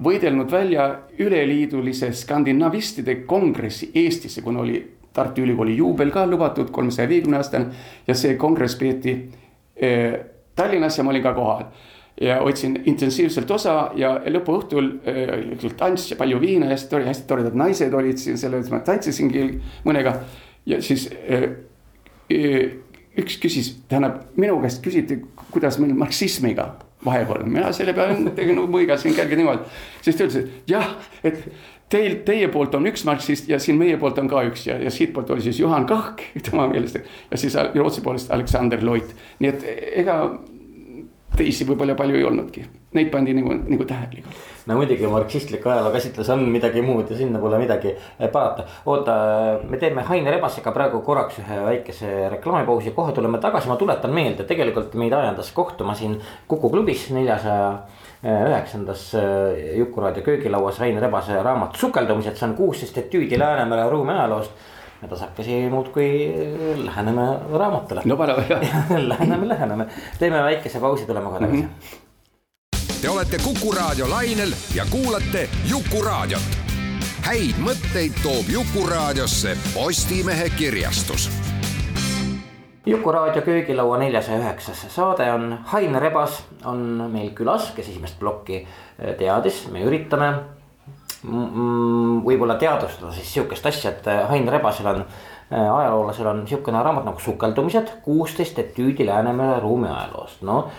[0.03, 0.89] võidelnud välja
[1.23, 4.81] üleliidulise skandinavistide kongressi Eestisse, kuna oli
[5.15, 7.71] Tartu Ülikooli juubel ka lubatud, kolmesaja viiekümne aastane.
[8.07, 9.15] ja see kongress peeti
[9.77, 10.19] eh,
[10.57, 11.65] Tallinnas ja ma olin ka kohal.
[12.21, 17.55] ja võtsin intensiivselt osa ja lõpuõhtul eh, tants ja palju viina ja hästi, hästi toredad
[17.55, 20.19] naised olid siin selles, ma tantsisingi mõnega.
[20.67, 21.51] ja siis eh,
[22.31, 22.73] eh,
[23.17, 26.73] üks küsis, tähendab minu käest küsiti, kuidas meil marksismiga
[27.05, 29.69] vahekorda, mina selle peale tegin muigasin kerge niimoodi.
[30.03, 31.43] siis ta ütles, et jah, et
[31.93, 34.91] teil, teie poolt on üks marksist ja siin meie poolt on ka üks ja, ja
[34.91, 37.03] siitpoolt oli siis Juhan Kahk tema meelest.
[37.31, 39.69] ja siis Rootsi poolest Aleksander Loit, nii et
[40.05, 40.19] ega
[41.37, 42.65] teisi võib-olla palju ei olnudki,
[42.97, 44.27] neid pandi nagu, nagu tähele
[44.67, 48.65] no muidugi marksistlik ajaloo käsitlus on midagi muud ja sinna pole midagi eh, parata.
[48.87, 49.15] oota,
[49.69, 54.47] me teeme Hain Rebasega praegu korraks ühe väikese reklaamipausi, kohe tuleme tagasi, ma tuletan meelde,
[54.49, 57.73] tegelikult meid ajendas kohtuma siin Kuku klubis neljasaja
[58.23, 64.71] üheksandas eh, Juku-raadio köögilauas Rain Rebase raamat Sukeldumised, see on kuusteist etüüdi Läänemere ruumiajaloost
[65.03, 66.07] me tasakesi muudkui
[66.85, 68.05] läheneme raamatule.
[68.05, 68.37] no pane
[69.09, 69.87] läheneme, läheneme,
[70.19, 71.69] teeme väikese pausi, tuleme kohe tagasi mm.
[71.69, 72.02] -hmm
[73.03, 76.53] Te olete Kuku Raadio lainel ja kuulate Jukuraadiot.
[77.27, 81.27] häid mõtteid toob Jukuraadiosse Postimehe kirjastus.
[82.87, 88.67] jukuraadio köögilaua neljasaja üheksas saade on Hain Rebas on meil külas, kes esimest plokki
[88.99, 90.31] eh, teadis, me üritame
[92.23, 97.05] võib-olla teadvustada siis sihukest asja, et eh, Hain Rebasel on eh, ajaloolasel on sihukene raamat
[97.11, 100.71] nagu Sukeldumised, kuusteist etüüdi Läänemere ruumiajaloost, no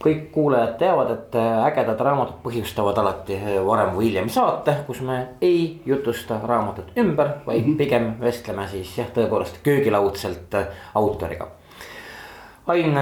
[0.00, 5.02] kõik kuulajad teavad, et äh, ägedad raamatud põhjustavad alati äh, varem või hiljem saate, kus
[5.04, 7.78] me ei jutusta raamatut ümber, vaid mm -hmm.
[7.78, 11.48] pigem vestleme siis jah, tõepoolest köögilaudselt äh, autoriga.
[12.70, 12.94] Ain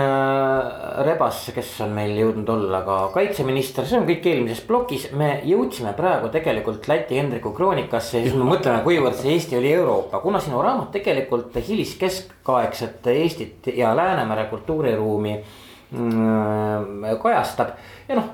[1.05, 5.93] Rebas, kes on meil jõudnud olla ka kaitseminister, see on kõik eelmises plokis, me jõudsime
[5.93, 10.41] praegu tegelikult Läti Hendriku kroonikasse ja siis me mõtleme, kuivõrd see Eesti oli Euroopa, kuna
[10.41, 15.37] sinu raamat tegelikult hiliskeskaegset Eestit ja Läänemere kultuuriruumi
[17.23, 17.77] kajastab.
[18.09, 18.33] Ja noh,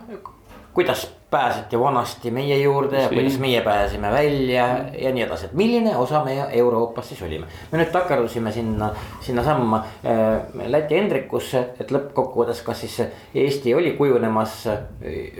[0.74, 4.66] kuidas pääseti vanasti meie juurde ja kuidas meie pääsesime välja
[4.98, 7.46] ja nii edasi, et milline osa meie Euroopas siis olime.
[7.72, 8.90] me nüüd takerdusime sinna,
[9.20, 13.00] sinnasamma äh, Läti Hendrikusse, et lõppkokkuvõttes, kas siis
[13.34, 14.60] Eesti oli kujunemas,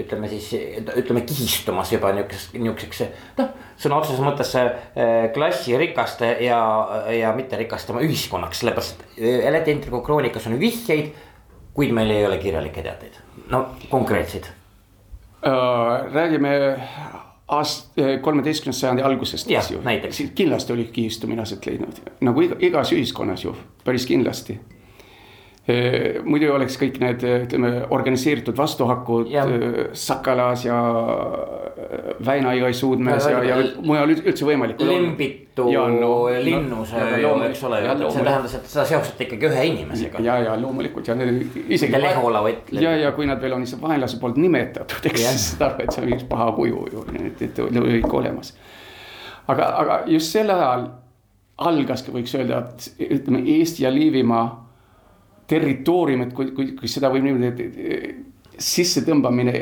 [0.03, 0.51] ütleme siis,
[0.97, 3.05] ütleme kihistumas juba niukeseks, niisuguseks
[3.39, 6.59] noh sõna otseses mõttes äh, klassirikaste ja,
[7.15, 11.15] ja mitterikastama ühiskonnaks, sellepärast et Läti Hendriku kroonikas on vihjeid,
[11.75, 13.19] kuid meil ei ole kirjalikke teateid,
[13.51, 14.51] no konkreetseid.
[15.45, 16.53] Äh, räägime
[17.49, 19.83] aast-, kolmeteistkümnenda sajandi algusest, eks ju.
[20.35, 24.59] kindlasti oli kihistumine aset leidnud, nagu iga, igas ühiskonnas ju, päris kindlasti
[26.29, 29.47] muidu oleks kõik need, ütleme, organiseeritud vastuhakud ja.
[29.49, 30.77] Eh, Sakalas ja
[31.73, 34.83] eh, Väina-Jõe suudmes ja, ja, ja mujal üldse võimalik.
[34.85, 40.21] Lembitu no, linnuse no, ju, eks ole, see tähendas, et seda seostati ikkagi ühe inimesega.
[40.27, 41.93] ja, ja loomulikult ja isegi.
[41.95, 42.83] ja Lehola võitleb.
[42.85, 45.97] ja, ja kui nad veel on lihtsalt vaenlase poolt nimetatud, eks siis saad aru, et
[45.97, 48.53] see on üks paha kuju ju, et, et oli kõik olemas.
[49.49, 50.91] aga, aga just sel ajal
[51.65, 54.64] algaski, võiks öelda, et ütleme Eesti ja Liivimaa
[55.47, 57.69] territooriumit, kui, kui, kui seda võib niimoodi
[58.59, 59.55] sissetõmbamine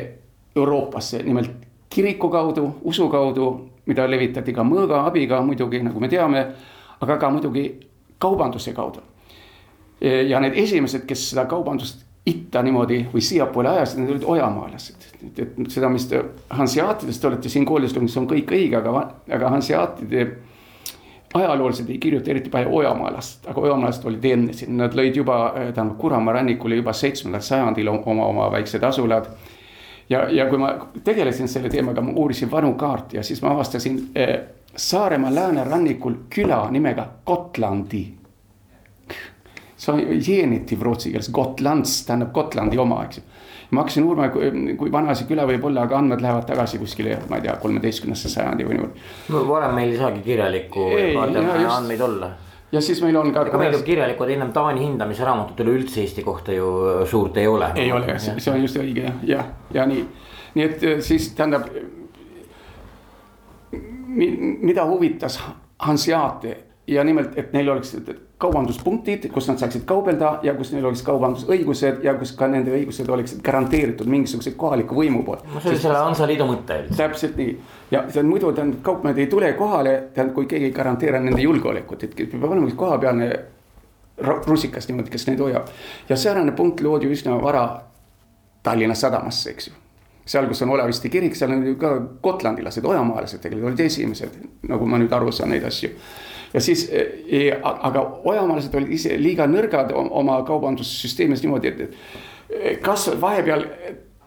[0.55, 1.51] Euroopasse, nimelt
[1.93, 3.49] kiriku kaudu, usu kaudu,
[3.89, 6.45] mida levitati ka mõõga abiga muidugi, nagu me teame,
[7.01, 7.65] aga ka muidugi
[8.21, 9.01] kaubanduse kaudu.
[10.01, 15.05] ja need esimesed, kes seda kaubandust itta niimoodi või siiapoole ajasid, need olid ojamaalased.
[15.37, 19.49] et seda, mis te hanseaatidest olete siin koolis lugenud, see on kõik õige, aga, aga
[19.55, 20.25] hanseaatide
[21.33, 25.73] ajalooliselt ei kirjuta eriti palju ojamaalast, aga ojamaalased olid enne siin, nad lõid juba, eh,
[25.73, 29.29] tähendab Kuramaa rannikule juba seitsmendal sajandil oma, oma väiksed asulad.
[30.09, 34.09] ja, ja kui ma tegelesin selle teemaga, ma uurisin vanu kaarte ja siis ma avastasin
[34.15, 34.39] eh,
[34.75, 38.13] Saaremaa läänerannikul küla nimega Gotlandi.
[39.77, 43.23] see on genitiv rootsi keeles, Gotlands tähendab Gotlandi oma, eks ju
[43.73, 44.29] ma hakkasin uurima,
[44.77, 48.31] kui vana see küla võib olla, aga andmed lähevad tagasi kuskile, ma ei tea, kolmeteistkümnendasse
[48.31, 49.05] sajandi või niimoodi.
[49.33, 50.89] no varem meil ei saagi kirjalikku
[51.67, 52.33] andmeid olla
[52.73, 53.45] ja siis meil on ka.
[53.47, 56.69] ega meil ju kirjalikud ennem Taani hindamise raamatut üleüldse Eesti kohta ju
[57.09, 57.71] suurt ei ole.
[57.75, 60.05] ei ole see on just õige jah, jah, ja nii.
[60.55, 61.69] nii et eh, siis tähendab.
[64.61, 65.39] mida huvitas
[65.83, 66.57] Hanseate
[66.87, 67.95] ja nimelt, et neil oleks
[68.43, 73.09] kaubanduspunktid, kus nad saaksid kaubelda ja kus neil oleks kaubandusõigused ja kus ka nende õigused
[73.15, 75.45] oleksid garanteeritud mingisuguse kohaliku võimu poolt.
[75.53, 76.97] no see oli selle Hansaliidu mõte üldse.
[76.99, 77.53] täpselt nii
[77.93, 81.41] ja see on muidu tähendab, kaupmehed ei tule kohale, tähendab, kui keegi ei garanteeri nende
[81.41, 83.29] julgeolekut, et peab olema kohapealne
[84.47, 85.71] rusikas niimoodi, kes neid hoiab.
[86.09, 87.67] ja säärane punkt loodi üsna vara
[88.63, 89.79] Tallinna sadamasse, eks ju
[90.25, 94.37] seal, kus on Olavisti kirik, seal on ju ka gotlandilased, ojamaalased tegelikult olid esimesed,
[94.69, 95.91] nagu ma nüüd aru saan neid asju
[96.53, 102.01] ja siis, e, aga ojamaalased olid ise liiga nõrgad oma kaubandussüsteemis niimoodi, et,
[102.59, 103.67] et kas vahepeal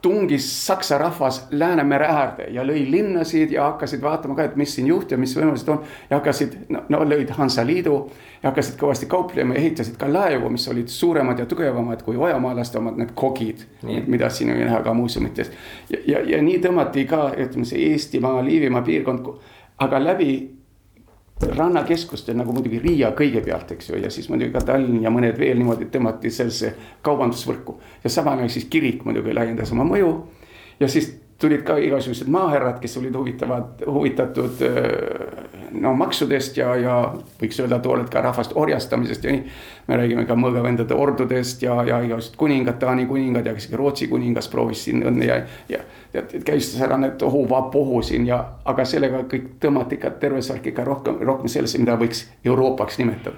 [0.07, 4.87] tungis saksa rahvas Läänemere äärde ja lõi linnasid ja hakkasid vaatama ka, et mis siin
[4.87, 5.81] juhtub, mis võimalused on.
[6.11, 7.95] ja hakkasid, no, no lõid Hansaliidu
[8.43, 12.79] ja hakkasid kõvasti kauplema ja ehitasid ka laevu, mis olid suuremad ja tugevamad kui ojamaalaste
[12.79, 13.65] omad, need kogid.
[14.07, 15.51] mida siin oli näha ka muuseumites.
[15.91, 19.33] ja, ja, ja nii tõmmati ka, ütleme see Eestimaa, Liivimaa piirkond,
[19.79, 20.56] aga läbi
[21.41, 25.59] rannakeskustel nagu muidugi Riia kõigepealt, eks ju, ja siis muidugi ka Tallinn ja mõned veel
[25.61, 26.73] niimoodi tõmmati sellesse
[27.05, 27.77] kaubandusvõrku.
[28.05, 30.13] ja samal ajal siis kirik muidugi laiendas oma mõju
[30.81, 34.63] ja siis tulid ka igasugused maaherrad, kes olid huvitavad, huvitatud
[35.81, 36.95] no maksudest ja, ja
[37.41, 39.43] võiks öelda toolelt ka rahvast orjastamisest ja nii.
[39.89, 44.49] me räägime ka mõõgavendade ordudest ja, ja igasugused kuningad, Taani kuningad ja isegi Rootsi kuningas
[44.49, 45.83] proovis siin õnne ja, ja.
[46.45, 51.21] käistas ära need tohuvapohu siin ja, aga sellega kõik tõmmati ikka terve särk ikka rohkem,
[51.21, 53.37] rohkem sellesse, mida võiks Euroopaks nimetada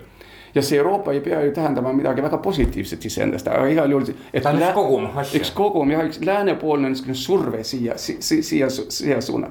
[0.54, 4.12] ja see Euroopa ei pea ju tähendama midagi väga positiivset iseendast, aga igal juhul.
[4.42, 5.40] ta on üks kogum asju.
[5.40, 9.50] üks kogum jah, üks läänepoolne niisugune surve siia si,, si, siia, siia suunal.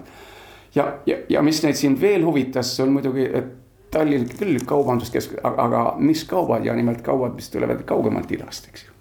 [0.75, 3.55] ja, ja, ja mis neid siin veel huvitas, on muidugi, et
[3.91, 8.91] Tallinn küll kaubanduskeskus, aga mis kaubad ja nimelt kaubad, mis tulevad kaugemalt idast, eks ju.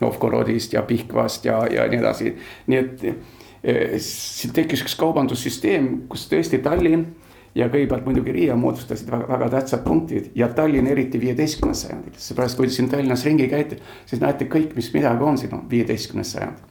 [0.00, 2.30] Novgorodist ja Pihkvast ja, ja nii edasi,
[2.70, 7.04] nii et eh, siin tekkis üks kaubandussüsteem, kus tõesti Tallinn
[7.54, 12.58] ja kõigepealt muidugi Riia moodustasid väga, väga tähtsad punktid ja Tallinn eriti viieteistkümnes sajandil, seepärast
[12.58, 16.36] kui te siin Tallinnas ringi käite, siis näete kõik, mis midagi on siin on viieteistkümnes
[16.36, 16.68] sajand.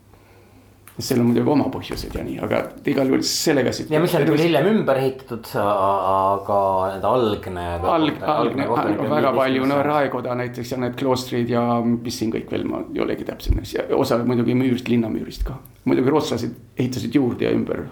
[1.02, 3.90] seal on muidugi oma põhjused ja nii, aga igal juhul sellega siit.
[3.90, 6.58] ja mis on küll hiljem ümber ehitatud, aga
[6.94, 7.68] need algne.
[7.94, 12.50] alg, algne, algne, väga palju, no Raekoda näiteks ja need kloostrid ja mis siin kõik
[12.54, 13.62] veel, ma ei olegi täpselt,
[13.98, 15.58] osa muidugi müürist, linnamüürist ka.
[15.86, 17.86] muidugi rootslased ehitasid juurde ja ümber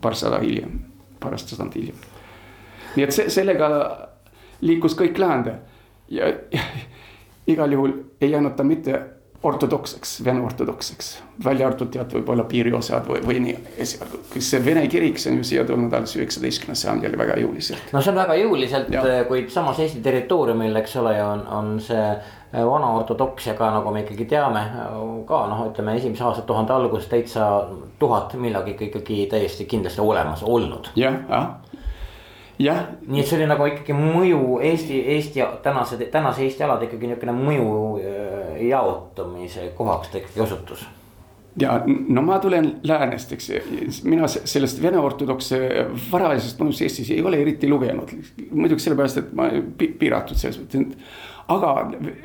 [0.00, 0.80] paarsada hiljem,
[1.22, 2.08] paarsada sajand hiljem.
[2.96, 3.70] Nii et see, sellega
[4.60, 5.58] liikus kõik läände
[6.10, 6.66] ja, ja
[7.54, 9.00] igal juhul ei jäänud ta mitte
[9.42, 14.82] ortodokseks, vene ortodokseks, välja arvatud tead võib-olla piiriosad või, või nii esialgu, kes see vene
[14.92, 17.94] kirik, see on ju siia tulnud alles üheksateistkümnes sajandil väga jõuliselt.
[17.94, 18.92] no see on väga jõuliselt,
[19.30, 24.04] kuid samas Eesti territooriumil, eks ole, on, on see äh, vana ortodoksia ka nagu me
[24.04, 24.66] ikkagi teame
[25.28, 27.48] ka noh, ütleme esimese aastatuhande alguses täitsa
[27.98, 30.92] tuhat millalgi ikkagi täiesti kindlasti olemas olnud.
[31.00, 31.79] jah, jah jah.
[33.08, 37.36] Nii et see oli nagu ikkagi mõju Eesti, Eesti tänase, tänase Eesti alade ikkagi niisugune
[37.38, 37.68] mõju
[38.04, 40.84] äh, jaotumise kohaks ta ikkagi osutus.
[41.60, 43.48] Ja no ma tulen läänest, eks
[44.06, 45.58] mina sellest vene ortodokse
[46.12, 48.12] varajasest mõjust Eestis ei ole eriti lugenud.
[48.52, 50.94] muidugi sellepärast, et ma piiratud selles mõttes,
[51.50, 51.74] aga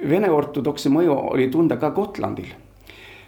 [0.10, 2.54] vene ortodokse mõju oli tunda ka Gotlandil.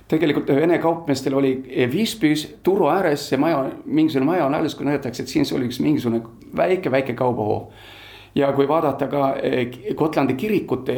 [0.07, 1.49] Tegelikult Vene kaupmeestel oli
[1.91, 5.81] Visbys turu ääres see maja, mingisugune maja on alles, kui näidatakse, et siin oli üks
[5.83, 6.21] mingisugune
[6.55, 7.71] väike, väike kaubahoov.
[8.35, 10.95] ja kui vaadata ka eh, Gotlandi kirikute,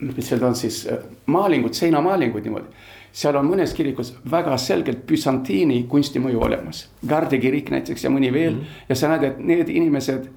[0.00, 2.66] mis seal on siis eh, maalingud, seinamaalingud niimoodi.
[3.12, 6.88] seal on mõnes kirikus väga selgelt Byzantiini kunstimõju olemas.
[7.08, 8.84] Gardi kirik näiteks ja mõni veel mm -hmm.
[8.88, 10.28] ja sa näed, et need inimesed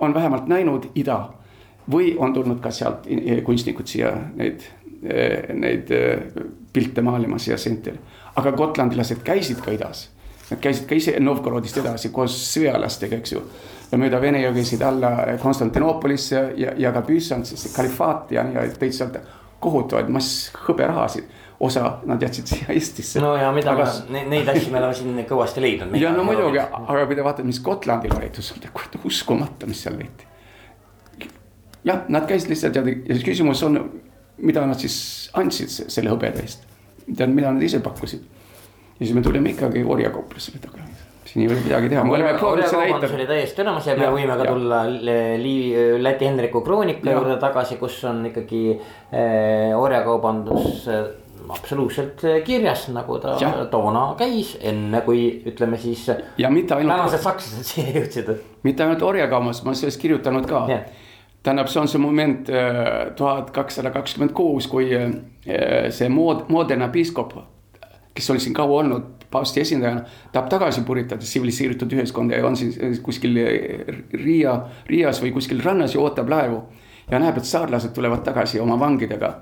[0.00, 1.28] on vähemalt näinud ida
[1.90, 3.06] või on tulnud ka sealt
[3.44, 4.62] kunstnikud siia neid
[5.04, 6.22] Eh, neid eh,
[6.72, 7.98] pilte maalimas ja sentel.
[8.36, 10.10] aga gotlandilased käisid ka idas.
[10.50, 13.40] Nad käisid ka ise Novgorodist edasi koos sõjalastega, eks ju.
[13.90, 18.94] ja mööda Vene jõge käisid alla Konstantinoopolisse ja, ja ka Byzantsisse, kalifaati ja, ja tõid
[18.94, 19.18] sealt
[19.60, 23.20] kohutavaid mass hõberahasid osa nad jätsid siia Eestisse.
[23.20, 23.88] no ja mida aga...
[24.12, 25.98] me, neid asju me oleme siin kõvasti leidnud.
[25.98, 30.28] ja no muidugi, aga kui te vaatate, mis Gotlandil leitus, kurat uskumatu, mis seal leiti.
[31.88, 33.80] jah, nad käisid lihtsalt ja, ja küsimus on
[34.36, 34.96] mida nad siis
[35.36, 36.64] andsid selle hõbeda eest.
[37.06, 38.24] tead, mida nad ise pakkusid.
[39.00, 40.86] Ja siis me tulime ikkagi orjakauplusele tagasi
[41.36, 43.14] siin ei ole midagi teha, me oleme proovinud seda näitada.
[43.14, 44.52] oli täiesti olemas ja me võime ka ja.
[44.52, 44.80] tulla
[45.42, 47.16] Liivi, Läti Hendriku kroonika ja.
[47.18, 51.02] juurde tagasi, kus on ikkagi eh, orjakaubandus eh,
[51.52, 53.50] absoluutselt kirjas, nagu ta ja.
[53.70, 56.06] toona käis, enne kui ütleme siis.
[56.38, 56.94] ja mitte ainult.
[56.94, 58.32] tänased sakslased siia jõudsid.
[58.66, 60.64] mitte ainult orjakaubandus, ma olen sellest kirjutanud ka
[61.46, 65.12] tähendab, see on see moment äh, tuhat kakssada kakskümmend kuus, kui äh,
[65.94, 67.36] see mood-, Modena piiskop,
[68.16, 70.02] kes oli siin kaua olnud paavsti esindajana,
[70.32, 73.36] tahab tagasi puritada tsiviliseeritud ühiskonda ja on siin kuskil
[74.12, 76.62] Riia, Riias või kuskil rannas ja ootab laevu.
[77.10, 79.34] ja näeb, et saarlased tulevad tagasi oma vangidega.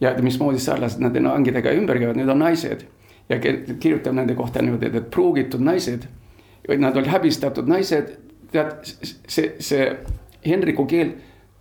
[0.00, 2.86] ja mismoodi saarlased nende vangidega ümber käivad, need on naised.
[3.28, 6.06] ja kirjutab nende kohta niimoodi, et pruugitud naised,
[6.78, 8.16] nad olid häbistatud naised,
[8.52, 8.72] tead,
[9.28, 9.96] see, see
[10.46, 11.14] Henriku keel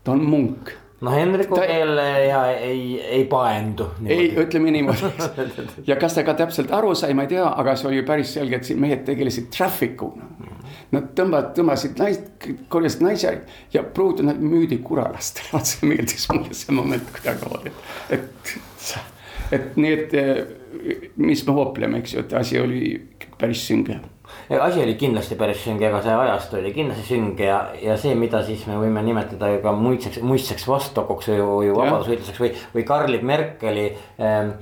[0.04, 0.72] ta on munk.
[1.02, 1.66] No Henriku ta...
[1.68, 3.90] keel ja ei, ei paendu.
[4.06, 5.12] ei, ütleme niimoodi
[5.90, 8.62] ja kas ta ka täpselt aru sai, ma ei tea, aga see oli päris selge,
[8.62, 10.30] et siin mehed tegelesid traffic uga.
[10.92, 12.26] Nad tõmbavad, tõmbasid naist,
[12.72, 13.30] korjasid naisi
[13.72, 17.72] ja pruuti nad müüdi kuralastele, vaat see meeldis mulle see moment kuidagimoodi,
[18.18, 18.56] et,
[19.56, 22.82] et nii, et mis me hoopleme, eks ju, et asi oli
[23.40, 24.02] päris sünge
[24.50, 28.44] asi oli kindlasti päris sünge, aga see ajastu oli kindlasti sünge ja, ja see, mida
[28.48, 33.20] siis me võime nimetada ju ka muidseks, muistseks vastukoks või, või vabadusvõitluseks või, või Karl
[33.26, 33.88] Merkeli
[34.22, 34.56] ähm,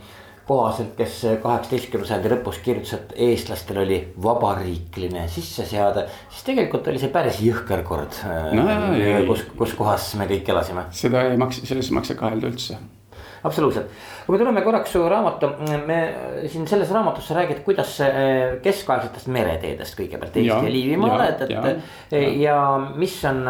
[0.50, 6.08] kohaselt, kes kaheksateistkümnenda sajandi lõpus kirjutas, et eestlastel oli vabariikline sisseseade.
[6.30, 8.18] siis tegelikult oli see päris jõhker kord
[8.58, 8.66] no,,
[9.30, 10.88] kus, kus kohas me kõik elasime.
[11.04, 12.80] seda ei maksa, selles ei maksa kahelda üldse
[13.44, 13.94] absoluutselt,
[14.26, 15.52] kui me tuleme korraks su raamatu,
[15.88, 16.00] me
[16.48, 21.48] siin selles raamatus sa räägid, kuidas eh, keskaegsetest mereteedest kõigepealt Eesti ja, ja Liivimaale, et,
[21.48, 21.64] et ja,
[22.12, 22.28] ja.
[22.44, 22.60] ja
[22.96, 23.42] mis on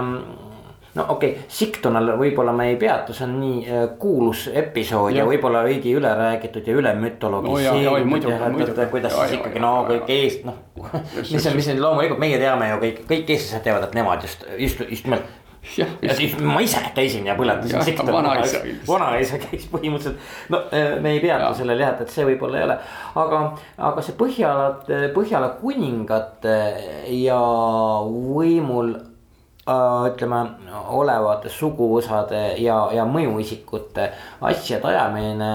[0.96, 5.22] no okei okay,, Siktonal võib-olla me ei peatu, see on nii äh, kuulus episood ja,
[5.22, 8.88] ja võib-olla veidi üle räägitud ja üle mütologiseeritud no,.
[8.94, 10.58] kuidas siis ikkagi no kõik eest noh,
[11.34, 14.48] mis on, mis on loomulikult meie teame ju kõik, kõik eestlased teavad, et nemad just,
[14.58, 15.38] just, just nimelt
[15.78, 18.14] ja, ja siis ma ise käisin ja põletasin sektorit.
[18.14, 22.68] vanaisa vanaisa käis põhimõtteliselt, no äh, me ei peatu sellel jah, et see võib-olla ei
[22.70, 22.80] ole.
[23.24, 23.44] aga,
[23.92, 24.72] aga see Põhjala,
[25.16, 26.58] Põhjala kuningate
[27.20, 27.40] ja
[28.10, 28.96] võimul
[30.10, 30.40] ütleme,
[30.96, 34.10] olevate suguvõsade ja, ja mõjuisikute
[34.50, 35.52] asjade ajamine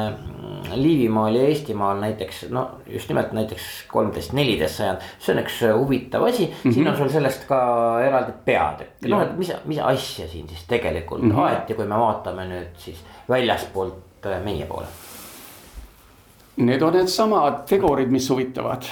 [0.74, 6.24] Liivimaal ja Eestimaal näiteks no just nimelt näiteks kolmteist, neliteist sajand, see on üks huvitav
[6.28, 6.74] asi mm, -hmm.
[6.74, 7.60] siin on sul sellest ka
[8.04, 11.40] eraldi peatükk, noh, et mis, mis asja siin siis tegelikult mm -hmm.
[11.48, 14.86] aeti, kui me vaatame nüüd siis väljaspoolt meie poole
[16.56, 18.84] Need on needsamad tegurid, mis huvitavad.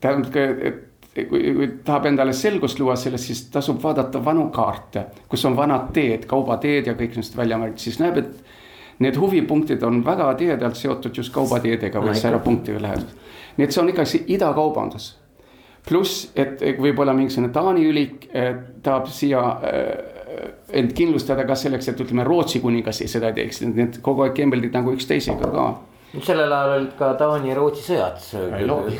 [0.00, 0.87] tähendab, et
[1.30, 5.90] kui, kui tahab endale selgust luua sellest, siis tasub vaadata vanu kaarte, kus on vanad
[5.96, 10.76] teed, kaubateed ja kõik neist välja märgitud, siis näeb, et need huvipunktid on väga tihedalt
[10.76, 13.26] seotud just kaubateedega või särapunktidega lähedal.
[13.56, 15.16] nii et see on ikkagi idakaubandus.
[15.88, 20.18] pluss, et võib-olla mingisugune Taani ülik eh, tahab siia eh,
[20.72, 24.92] end kindlustada ka selleks, et ütleme, Rootsi kuningas seda teeks, need kogu aeg kembeldid nagu
[24.92, 25.68] üksteisega ka
[26.16, 28.18] sellel ajal olid ka Taani ja Rootsi sõjad.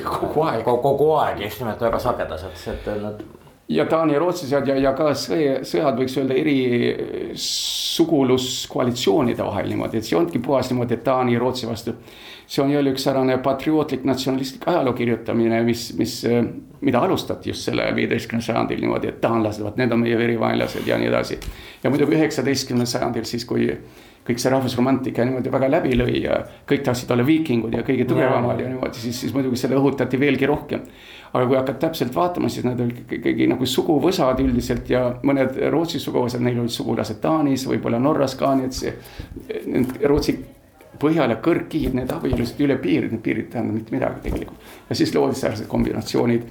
[0.05, 0.65] kogu aeg.
[0.65, 3.23] kogu aeg just nimelt väga sagedased, et nad.
[3.69, 6.59] ja Taani ja Rootsi sõjad ja, ja ka sõja, sõjad võiks öelda eri
[7.35, 11.97] suguluskoalitsioonide vahel niimoodi, et see ei olnudki puhas niimoodi, Taani ja Rootsi vastu.
[12.49, 16.23] see on jälle üks säärane patriootlik natsionalistlik ajaloo kirjutamine, mis, mis,
[16.81, 20.99] mida alustati just sellel viieteistkümnendal sajandil niimoodi, et taanlased, vot need on meie verivaenlased ja
[20.99, 21.41] nii edasi.
[21.83, 23.69] ja muidugi üheksateistkümnendal sajandil siis, kui
[24.29, 28.61] kõik see rahvusromantika niimoodi väga läbi lõi ja kõik tahtsid olla viikingud ja kõige tugevamad
[28.61, 30.85] ja, ja niimoodi, siis, siis muidugi seda õhutati veelgi rohkem.
[31.33, 36.01] aga kui hakkad täpselt vaatama, siis nad olid ikkagi nagu suguvõsad üldiselt ja mõned Rootsi
[36.01, 38.95] suguvõsad, neil olid sugulased Taanis, võib-olla Norras ka, nii et see.
[40.09, 40.39] Rootsi
[41.01, 44.73] põhjal ja kõrgkihid, need abiellusid üle piiri, need piirid ei tähenda mitte midagi tegelikult.
[44.89, 46.49] ja siis loodi sellised kombinatsioonid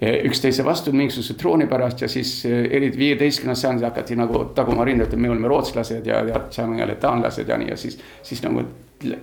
[0.00, 5.08] üksteise vastu mingisuguse trooni pärast ja siis eh, eriti viieteistkümnendal sajandil hakati nagu taguma rinda,
[5.08, 8.62] et me oleme rootslased ja, ja saame jälle taanlased ja nii ja siis, siis nagu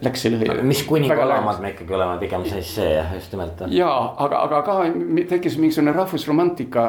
[0.03, 0.57] läks see lõhe.
[0.67, 3.63] mis kuningalamad me ikkagi oleme, pigem siis see jah, just nimelt.
[3.71, 3.87] ja
[4.27, 4.77] aga, aga ka
[5.31, 6.85] tekkis mingisugune rahvusromantika.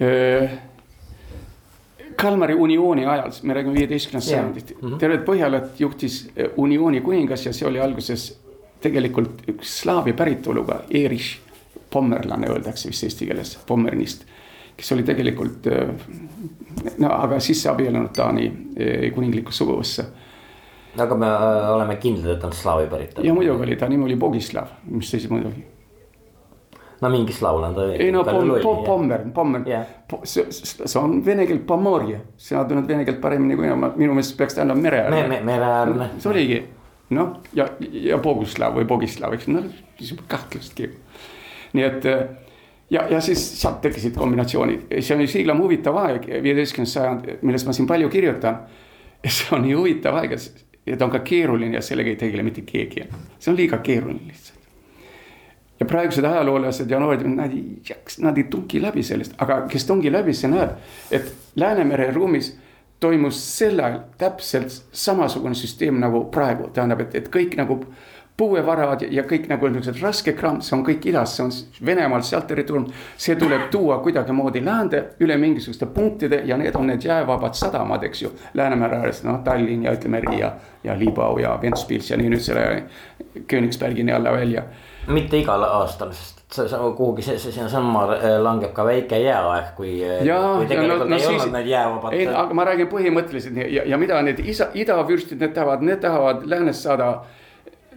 [0.00, 0.56] Eh,
[2.14, 7.52] Kalmari uniooni ajal, me räägime viieteistkümnendast sajandit mm -hmm., tervet Põhjalat juhtis uniooni kuningas ja
[7.52, 8.28] see oli alguses
[8.80, 11.43] tegelikult üks slaavi päritoluga, Erich
[11.94, 14.26] pommerlane öeldakse vist eesti keeles, Pommernist.
[14.74, 15.68] kes oli tegelikult
[16.98, 20.06] no aga sisse abiellunud Taani eh, kuninglikku suguvõssa.
[20.98, 23.26] aga me äh, oleme kindlad, et ta on slaavi päritolu.
[23.26, 25.64] ja muidugi oli, ta nimi oli Bogislav, mis siis muidugi
[27.00, 27.88] no mingi slaul on ta.
[27.92, 29.86] ei no pom, pom, Pommer, Pommer yeah.,
[30.24, 34.36] see, see on vene keel Pomorje, sina tunned vene keelt paremini kui mina, minu meelest
[34.38, 35.28] peaks tähendama mereäärne me,.
[35.28, 36.10] Me, mereäärne.
[36.18, 36.60] see oligi
[37.14, 39.66] noh, ja, ja Boguslav või Bogislav, eks noh,
[40.30, 40.90] kahtlustki
[41.74, 42.06] nii et
[42.90, 47.66] ja, ja siis sealt tekkisid kombinatsioonid, see on ju siiglam huvitav aeg, viieteistkümnes sajand, millest
[47.68, 48.64] ma siin palju kirjutan.
[49.24, 50.36] see on nii huvitav aeg
[50.98, 53.06] ta on ka keeruline ja sellega ei tegele mitte keegi,
[53.38, 54.60] see on liiga keeruline lihtsalt.
[55.80, 59.88] ja praegused ajaloolased ja noored, nad ei jaks, nad ei tungi läbi sellest, aga kes
[59.88, 60.76] tungi läbi, see näeb,
[61.10, 62.56] et Läänemere ruumis
[63.00, 67.80] toimus sel ajal täpselt samasugune süsteem nagu praegu, tähendab, et, et kõik nagu
[68.36, 71.52] puuevarad ja kõik nagu niisugused raske kraam, see on kõik idas, see on
[71.86, 72.94] Venemaalt sealt territooriumilt.
[73.16, 78.22] see tuleb tuua kuidagimoodi läände üle mingisuguste punktide ja need on need jäävabad sadamad, eks
[78.22, 78.32] ju.
[78.54, 80.52] Läänemere ääres, noh Tallinn ja ütleme Riia
[80.84, 82.84] ja Liibau ja Ventspils ja nii nüüd selle
[83.46, 84.62] Königsbergini alla välja.
[85.06, 89.90] mitte igal aastal, sest kuhugi see, see sinnasamma äh, langeb ka väike jääaeg, kui.
[90.02, 91.46] Äh, ja, ja no, no siis,
[92.10, 96.46] ei, aga ma räägin põhimõtteliselt ja, ja mida need isa, idavürstid, need tahavad, need tahavad
[96.48, 97.10] läänest saada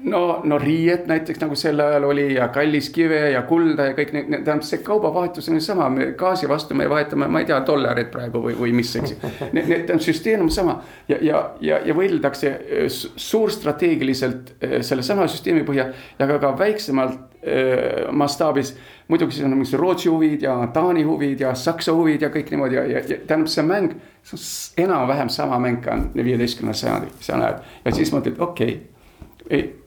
[0.03, 4.29] no, no riiet näiteks nagu sel ajal oli ja kalliskive ja kulda ja kõik need,
[4.33, 8.09] tähendab see kaubavahetus on ju sama, me gaasi vastu me vahetame, ma ei tea, dollareid
[8.13, 9.15] praegu või, või mis, eks.
[9.55, 10.79] Need, need on süsteem on sama
[11.09, 17.39] ja, ja, ja, ja võideldakse äh, suurstrateegiliselt äh, sellesama süsteemi põhjal ja ka, ka väiksemalt
[17.41, 18.75] äh, mastaabis.
[19.07, 22.75] muidugi siis on mingisugused Rootsi huvid ja Taani huvid ja Saksa huvid ja kõik niimoodi
[22.75, 23.95] ja, ja, ja tähendab see mäng.
[24.27, 28.96] see on enam-vähem sama mäng ka viieteistkümnendal sajandil, sa näed ja siis mõtled, okei okay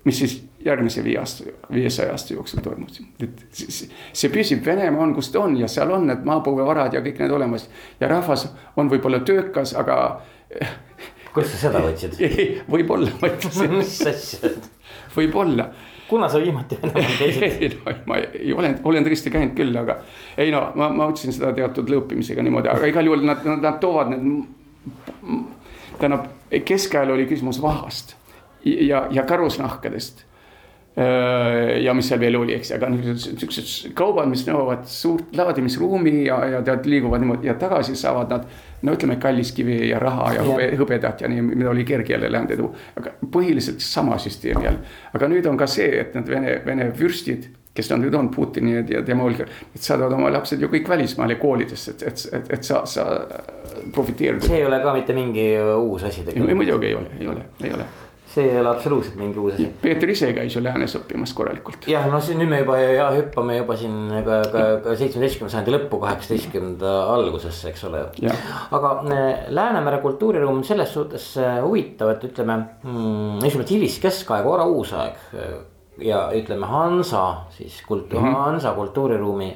[0.05, 3.01] mis siis järgmise viie aasta, viiesaja aasta jooksul toimus.
[3.23, 7.21] et see püsib, Venemaa on, kus ta on ja seal on need maapõuevarad ja kõik
[7.23, 7.69] need olemas
[8.01, 10.21] ja rahvas on võib-olla töökas, aga.
[11.35, 12.19] kust sa seda võtsid?
[12.71, 14.53] võib-olla ma ütlesin mis asja?
[15.17, 15.71] võib-olla.
[16.09, 20.01] kuna sa viimati Venemaal käisid ei no ma ei ole, olen tõesti käinud küll, aga
[20.37, 23.81] ei no ma, ma ütlesin seda teatud lõõpimisega niimoodi, aga igal juhul nad, nad, nad
[23.81, 24.41] toovad need.
[26.01, 26.31] tähendab,
[26.65, 28.17] keskajal oli küsimus vahast
[28.65, 30.27] ja, ja karusnahkadest.
[31.81, 36.63] ja mis seal veel oli, eks, aga niisugused kaubad, mis nõuavad suurt laadimisruumi ja, ja
[36.67, 38.49] tead, liiguvad niimoodi ja tagasi saavad nad.
[38.83, 42.59] no ütleme, kalliskivi ja raha ja hõbe, hõbedat ja nii, mida oli kerge jälle läände
[42.59, 42.75] tuua.
[42.99, 44.83] aga põhiliselt sama süsteem jälle,
[45.15, 48.75] aga nüüd on ka see, et need Vene, Vene vürstid kes nad nüüd on, Putini
[48.91, 52.67] ja tema hulgas, et saadavad oma lapsed ju kõik välismaale koolidesse, et, et, et, et
[52.67, 53.07] sa, sa
[53.95, 54.43] profiteerid.
[54.45, 56.57] see ei ole ka mitte mingi uus asi tegelikult.
[56.59, 57.91] muidugi ei ole, ei ole, ei ole
[58.31, 59.67] see ei ole absoluutselt mingi uus asi.
[59.83, 61.89] Peeter ise käis ju läänes õppimas korralikult.
[61.91, 65.75] jah, no siin nüüd me juba ja hüppame juba siin ka, ka, ka seitsmeteistkümnenda sajandi
[65.75, 68.05] lõppu, kaheksateistkümnenda algusesse, eks ole.
[68.79, 74.69] aga äh, Läänemere kultuuriruum on selles suhtes äh, huvitav, et ütleme mm,, nimelt hiliskeskaeg, vara
[74.71, 75.19] uusaeg
[76.01, 78.37] ja ütleme Hansa siis kult- mm, -hmm.
[78.37, 79.51] Hansa kultuuriruumi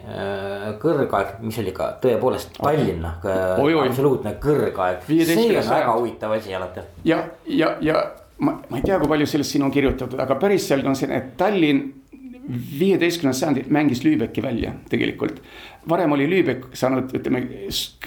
[0.83, 5.07] kõrgaeg, mis oli ka tõepoolest Tallinna äh, absoluutne kõrgaeg.
[5.07, 6.81] see on väga huvitav asi alati.
[7.05, 8.05] ja, ja, ja
[8.39, 11.11] ma, ma ei tea, kui palju sellest siin on kirjutatud, aga päris selge on see,
[11.15, 11.85] et Tallinn
[12.79, 15.41] viieteistkümnendal sajandil mängis Lübecki välja tegelikult.
[15.89, 17.43] varem oli Lübeck saanud, ütleme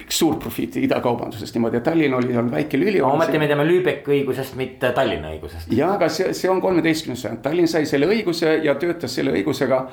[0.10, 3.02] suurt profiiti idakaubandusest niimoodi ja Tallinn oli seal väike lüli.
[3.02, 5.74] ometi me teame Lübecki õigusest, mitte Tallinna õigusest.
[5.74, 9.88] ja, aga see, see on kolmeteistkümnes sajand, Tallinn sai selle õiguse ja töötas selle õigusega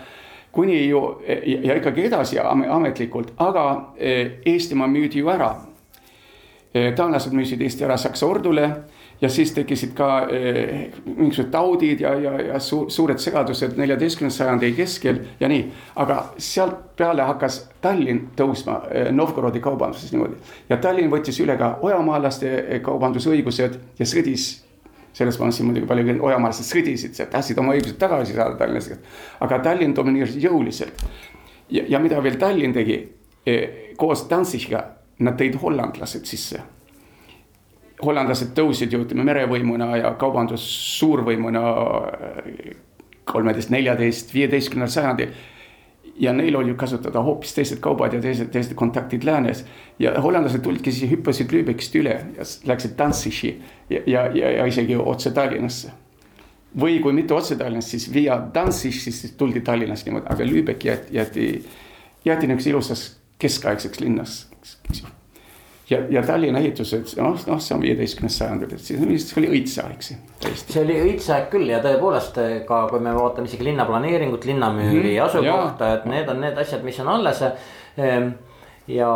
[0.53, 5.55] kuni ju ja, ja ikkagi edasi ametlikult, aga eh, Eestimaa müüdi ju ära.
[6.75, 8.69] Eh, taanlased müüsid Eesti ära Saksa ordule
[9.25, 14.73] ja siis tekkisid ka eh, mingisugused taudid ja, ja, ja su, suured segadused neljateistkümnenda sajandi
[14.77, 15.63] keskel ja nii.
[15.97, 20.37] aga sealt peale hakkas Tallinn tõusma eh, Novgorodi kaubanduses niimoodi
[20.69, 24.51] ja Tallinn võttis üle ka ojamaalaste eh, kaubandusõigused ja sõdis
[25.15, 28.91] sellest ma siin muidugi palju, ojamaalased sõdisid, tahtsid oma õigused tagasi saada Tallinnas.
[29.41, 31.05] aga Tallinn domineeris jõuliselt.
[31.71, 33.01] ja mida veel Tallinn tegi
[33.47, 34.85] eh, koos Danzigiga,
[35.25, 36.74] nad tõid hollandlased sisse
[38.03, 40.65] hollandlased tõusid ju ütleme merevõimuna ja kaubandus
[40.99, 41.63] suurvõimuna
[43.25, 45.35] kolmeteist, neljateist, viieteistkümnendal sajandil.
[46.19, 49.65] ja neil oli kasutada hoopis teised kaubad ja teised, teised kontaktid läänes.
[49.99, 54.97] ja hollandlased tulidki siis, hüppasid Lübeckist üle ja läksid Danzigi ja, ja, ja, ja isegi
[54.97, 55.91] otse Tallinnasse.
[56.81, 61.15] või kui mitte otse Tallinnast, siis via Danzig, siis tuldi Tallinnast niimoodi, aga Lübeck jäeti,
[61.15, 61.65] jäeti,
[62.25, 64.49] jäeti niisuguseks ilusaks keskaegseks linnas,
[65.91, 70.07] ja, ja Tallinna ehitused, noh, noh, see on viieteistkümnes sajandil, et siis vist oli õitseaeg
[70.07, 70.77] siin täiesti.
[70.77, 75.25] see oli õitseaeg küll ja tõepoolest ka, kui me vaatame isegi linnaplaneeringut, linnamüüri mm -hmm.
[75.27, 78.35] asukohta, et need on need asjad, mis on alles ehm,
[78.89, 79.09] ja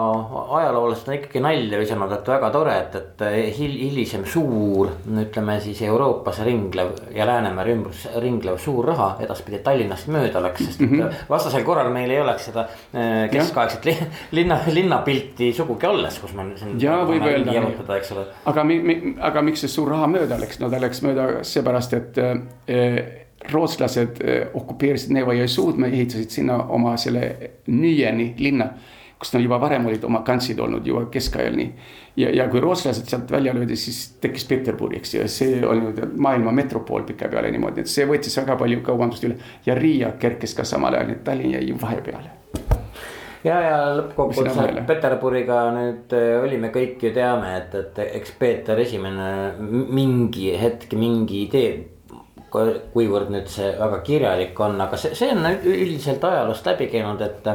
[0.50, 4.88] ajaloolased on ikkagi nalja visanud, et väga tore, et, et hil, hilisem suur,
[5.20, 10.80] ütleme siis Euroopas ringlev ja Läänemere ümbrus ringlev suur raha edaspidi Tallinnast mööda läks, sest
[10.80, 11.20] mm -hmm.
[11.28, 13.96] vastasel korral meil ei oleks seda äh, keskaegset li,
[14.40, 16.80] linna, linnapilti sugugi alles, kus me siin.
[16.80, 17.52] ja võib öelda,
[18.44, 18.66] aga
[19.20, 23.02] aga miks see suur raha mööda läks, no ta läks mööda seepärast, et äh,
[23.52, 24.16] rootslased
[24.54, 28.72] okupeerisid Neeva jõe suud, me ehitasid sinna oma selle Nüüeni linna
[29.18, 31.70] kus nad juba varem olid oma kantsid olnud juba keskajal nii.
[32.22, 36.54] ja, ja kui rootslased sealt välja löödi, siis tekkis Peterburi, eks ju, see oli maailma
[36.54, 39.38] metropool pikapeale niimoodi, et see võttis väga palju kaubandust üle.
[39.66, 42.34] Ja Riia kerkis ka samal ajal, nii et Tallinn jäi vahepeale.
[43.46, 49.30] Ja, ja lõppkokkuvõttes Peterburiga nüüd äh, olime kõik ju teame, et, et eks Peeter Esimene
[49.58, 51.70] mingi hetk mingi idee
[52.50, 57.48] kuivõrd nüüd see väga kirjalik on, aga see, see on üldiselt ajaloost läbi käinud, et.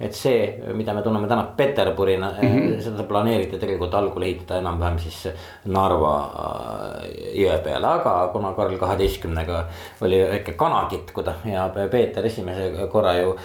[0.00, 2.80] et see, mida me tunneme täna Peterburina mm, -hmm.
[2.84, 5.28] seda planeeriti tegelikult algul ehitada enam-vähem siis
[5.64, 7.06] Narva äh,
[7.42, 9.64] jõe peale, aga kuna Karl kaheteistkümnega
[10.00, 13.36] oli väike kana kitkuda ja Peeter esimese korra ju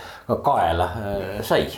[0.43, 1.69] kaela äh, sai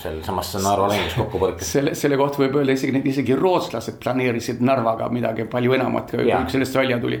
[0.00, 1.72] sealsamas Narva laines kokkupõrkes.
[1.76, 6.76] selle, selle kohta võib öelda isegi, isegi rootslased planeerisid Narvaga midagi palju enamat, kui sellest
[6.76, 7.20] välja tuli.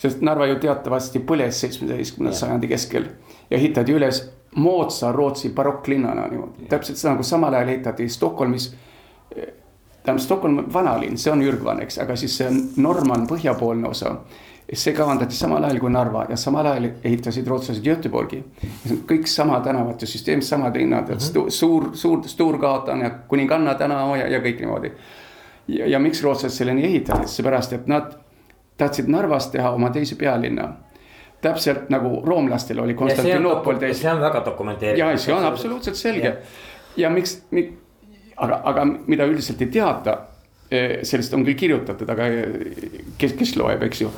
[0.00, 3.08] sest Narva ju teatavasti põles seitsmeteistkümnenda sajandi keskel
[3.50, 4.22] ja ehitati üles
[4.56, 8.74] moodsa Rootsi barokklinnana niimoodi, täpselt seda nagu samal ajal ehitati Stockholmis.
[10.02, 14.16] tähendab, Stockholm vanalinn, see on ürgvane, eks, aga siis see Norman põhjapoolne osa
[14.72, 18.42] see kavandati samal ajal kui Narva ja samal ajal ehitasid rootslased Göteborgi.
[19.08, 21.50] kõik sama tänavate süsteem, samad linnad mm, -hmm.
[21.50, 24.92] suur, suur Sturgatan ja Kuninganna tänav ja, ja kõik niimoodi.
[25.68, 28.14] ja, ja miks rootslased selleni ehitasid, seepärast et nad
[28.76, 30.72] tahtsid Narvast teha oma teise pealinna
[31.40, 34.00] täpselt nagu roomlastel oli Konstantinoopol teise.
[34.00, 34.98] see on väga dokumenteeritud.
[34.98, 36.34] ja see on absoluutselt selge ja,
[36.96, 37.74] ja miks, miks,
[38.36, 40.18] aga, aga mida üldiselt ei teata,
[40.70, 42.28] eh, sellest on küll kirjutatud, aga
[43.18, 44.10] kes, kes loeb, eks ju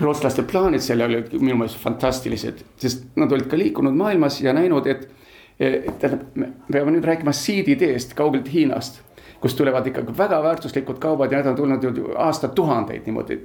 [0.00, 4.86] rootslaste plaanid selle olid minu meelest fantastilised, sest nad olid ka liikunud maailmas ja näinud,
[4.86, 5.08] et.
[5.54, 8.96] tähendab, me peame nüüd rääkima siidideest kaugelt Hiinast,
[9.38, 13.38] kust tulevad ikkagi väga väärtuslikud kaubad ja need on tulnud aastatuhandeid niimoodi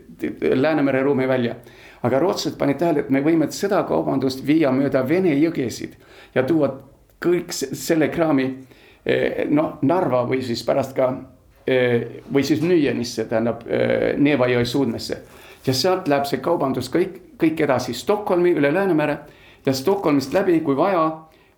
[0.56, 1.56] Läänemere ruumi välja.
[2.04, 6.00] aga rootslased panid tähele, et me võime seda kaubandust viia mööda Vene jõgesid
[6.36, 6.72] ja tuua
[7.22, 8.48] kõik selle kraami
[9.50, 11.12] noh, Narva või siis pärast ka
[12.34, 13.62] või siis Nüüenisse, tähendab
[14.18, 15.22] Neeva jõe suudmesse
[15.68, 19.18] ja sealt läheb see kaubandus kõik, kõik edasi Stockholmi üle Läänemere
[19.66, 21.06] ja Stockholmist läbi, kui vaja,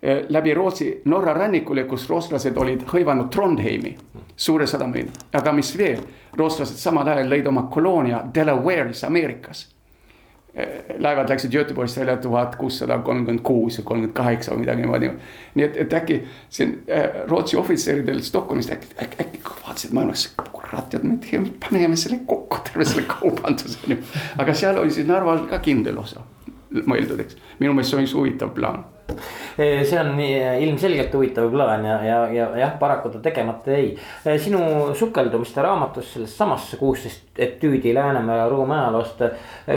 [0.02, 3.96] eh, läbi Rootsi Norra rannikule, kus rootslased olid hõivanud Trondheimi,
[4.36, 5.10] suure sadamaid.
[5.32, 6.00] aga mis veel,
[6.36, 9.68] rootslased samal ajal lõid oma koloonia Delaware'is Ameerikas.
[10.98, 15.08] Laevad läksid Göteborgist välja tuhat kuussada kolmkümmend kuus või kolmkümmend kaheksa või midagi niimoodi.
[15.54, 16.18] nii et, et äkki
[16.52, 21.96] siin äh, Rootsi ohvitseridel Stockholmist äkki, äkki, äkki vaatasid maailmas, kurat, tead, me teeme, paneme
[21.96, 23.98] selle kokku, terve selle kaubanduse.
[24.38, 26.20] aga seal oli siis Narval ka kindel osa
[26.86, 27.38] mõeldud, eks.
[27.60, 28.84] minu meelest see on üks huvitav plaan
[29.56, 34.38] see on ilmselgelt huvitav plaan ja, ja, ja jah, paraku ta tegemata jäi.
[34.40, 39.22] sinu sukeldumiste raamatus sellest samasse kuusteist etüüdi Läänemere ruumi ajaloost.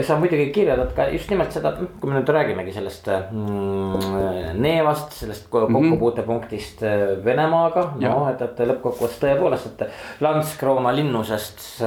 [0.06, 5.48] sa muidugi kirjeldad ka just nimelt seda, kui me nüüd räägimegi sellest mm, Neevast, sellest
[5.52, 6.82] kokkupuutepunktist
[7.24, 7.90] Venemaaga.
[8.00, 11.82] noh, et, et lõppkokkuvõttes tõepoolest, et Landskrona linnusest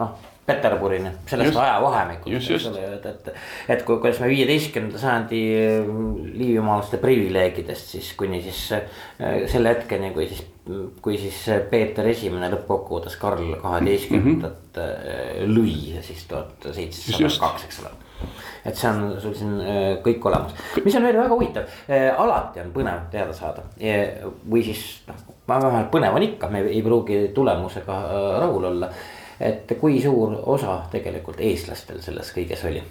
[0.00, 3.30] noh Peterburini, sellest ajavahemikust, eks ole, et, et.
[3.76, 5.40] et kui, kuidas me viieteistkümnenda sajandi
[6.34, 10.46] liivimaalaste privileegidest siis kuni siis äh, selle hetkeni, kui siis.
[11.02, 11.38] kui siis
[11.70, 15.56] Peeter Esimene lõppkokkuvõttes Karl kaheteistkümnendat mm -hmm.
[15.56, 17.90] lõi siis tuhat seitsesada kaks, eks ole
[18.64, 20.52] et see on sul siin äh, kõik olemas,
[20.84, 21.78] mis on veel väga huvitav,
[22.18, 27.22] alati on põnev teada saada või siis noh, vähemalt põnev on ikka, me ei pruugi
[27.34, 27.96] tulemusega
[28.44, 28.90] rahul olla
[29.40, 32.82] et kui suur osa tegelikult eestlastel selles kõiges oli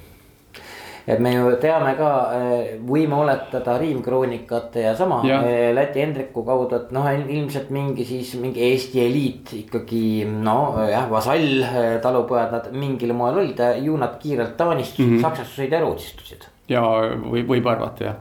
[1.10, 5.40] et me ju teame ka, eh, võime oletada riimkroonikate ja sama ja.
[5.46, 11.08] Eh, Läti Hendriku kaudu, et noh, ilmselt mingi siis mingi Eesti eliit ikkagi no jah,
[11.12, 15.72] vasall eh, talupojad nad mingil moel olid ja ju nad kiirelt taanistusid mm -hmm., saksastusid
[15.72, 16.46] ja rootsistusid.
[16.70, 18.20] ja võib, võib arvata jah,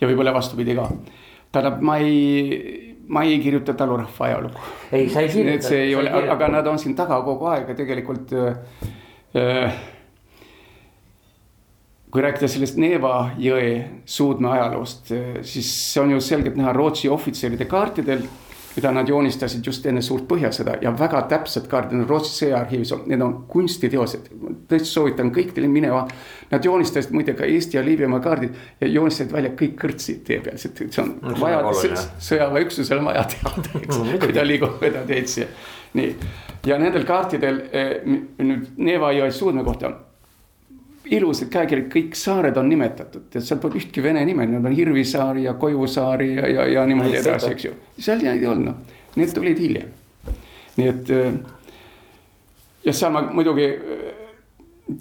[0.00, 0.88] ja võib-olla vastupidi ka,
[1.52, 2.81] tähendab, ma ei
[3.12, 4.68] ma ei kirjuta talurahva ajalugu.
[4.92, 5.68] ei, sa ei kirjuta.
[5.68, 8.32] see ei ole, aga nad on siin taga kogu aeg ja tegelikult
[9.36, 9.80] äh,.
[12.12, 13.68] kui rääkida sellest Neeva jõe
[14.04, 18.24] suudme ajaloost, äh, siis see on ju selgelt näha Rootsi ohvitseride kaartidel
[18.76, 23.24] mida nad joonistasid just enne suurt põhjasõda ja väga täpsed kaardid on Rootsi sõjaarhiivis, need
[23.24, 24.30] on kunstiteosed.
[24.68, 26.06] tõesti soovitan kõikidele minema.
[26.50, 30.58] Nad joonistasid muide ka Eesti ja Liivimaa kaardid ja joonistasid välja kõik kõrtsid tee peal,
[30.60, 31.60] see on no, vaja,
[32.20, 35.50] sõjaväeüksusel on vaja teada, eks ta liigub mööda teed siia.
[35.98, 36.14] nii,
[36.66, 37.92] ja nendel kaartidel eh,
[38.40, 39.92] nüüd Neeva jõe suudme kohta
[41.10, 45.38] ilusad käekirjad, kõik saared on nimetatud, et seal pole ühtki vene nime, need on Hirvisaar
[45.42, 47.74] ja Koivusaari ja, ja, ja niimoodi edasi, eks ju.
[47.98, 49.90] seal ei olnud, need tulid hiljem.
[50.76, 51.34] nii et äh,
[52.86, 54.06] ja seal ma muidugi äh,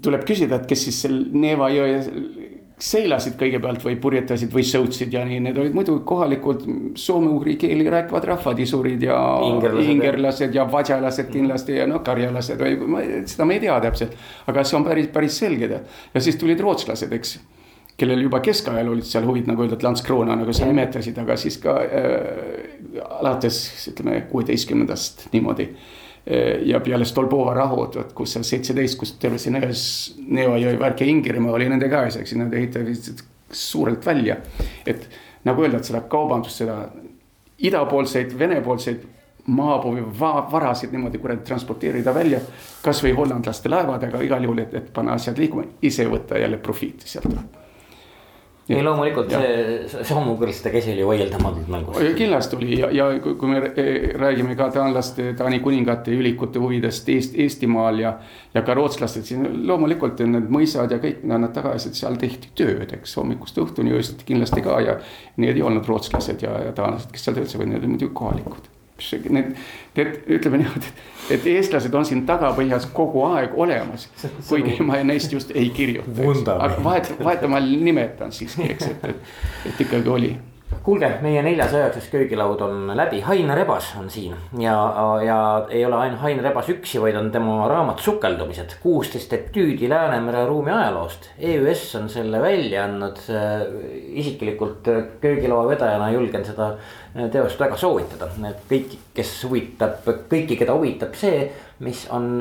[0.02, 2.02] tuleb küsida, et kes siis seal Neeva jõe
[2.82, 6.64] seilasid kõigepealt või purjetasid või sõutsid ja nii, need olid muidu kohalikud
[6.98, 13.08] soome-ugri keeli rääkivad rahvad, isurid ja ingerlased, ingerlased ja vadjalased kindlasti ja noh, karjalased või
[13.30, 14.18] seda me ei tea täpselt.
[14.50, 15.98] aga see on päris, päris selge tead.
[16.16, 17.38] Ja siis tulid rootslased, eks
[18.02, 21.78] kellel juba keskajal olid seal huvid, nagu öeldud, Landskrona, nagu sa nimetasid, aga siis ka
[21.86, 23.62] äh, alates
[23.94, 25.70] ütleme kuueteistkümnendast niimoodi.
[25.70, 26.01] äh,
[26.66, 31.08] ja peale Stolbova rahu, vot kus seal seitseteist, kus terve see Neova jõe värk ja
[31.10, 34.38] Ingerimaa oli nende käes, eks nad ehitasid suurelt välja.
[34.86, 35.10] et
[35.44, 36.78] nagu öelda, et seda kaubandust, seda
[37.58, 39.02] idapoolseid, venepoolseid
[39.48, 42.40] maabuvi va varasid niimoodi kuradi transporteerida välja.
[42.82, 47.61] kasvõi hollandlaste laevadega igal juhul, et, et panna asjad liikuma, ise võtta jälle profiiti sealt
[48.78, 49.42] ei loomulikult ja.
[49.92, 52.02] see soomukõrste käsi oli vaieldamatult mängus.
[52.18, 53.62] kindlasti oli ja, ja kui, me
[54.22, 58.16] räägime ka taanlaste, Taani kuningate ja ülikute huvidest Eest, Eestimaal ja.
[58.54, 62.92] ja ka rootslased, siis loomulikult need mõisad ja kõik, nad taga ajasid, seal tehti tööd,
[63.00, 65.00] eks hommikust õhtuni, öösiti kindlasti ka ja.
[65.42, 68.71] Need ei olnud rootslased ja, ja taanlased, kes seal töötasid, vaid need olid muidugi kohalikud
[69.30, 69.56] need,
[69.98, 70.94] need ütleme niimoodi,
[71.34, 74.08] et eestlased on siin tagapõhjas kogu aeg olemas.
[74.50, 79.36] kuigi ma neist just ei kirjuta, vahet, vahet ma nimetan siiski, eks, et, et,
[79.72, 80.32] et ikkagi oli
[80.84, 84.34] kuulge, meie neljas üheksas köögilaud on läbi, Hain Rebas on siin.
[84.60, 84.76] Ja,
[85.26, 85.38] ja
[85.70, 90.74] ei ole ainult Hain Rebas üksi, vaid on tema raamat Sukeldumised, kuusteist etüüdi Läänemere ruumi
[90.74, 91.30] ajaloost.
[91.38, 93.22] EÜS on selle välja andnud,
[94.24, 94.90] isiklikult
[95.22, 96.74] köögilaua vedajana julgen seda
[97.32, 100.02] teost väga soovitada, et kõik, kes huvitab,
[100.32, 101.46] kõiki, keda huvitab see,
[101.84, 102.38] mis on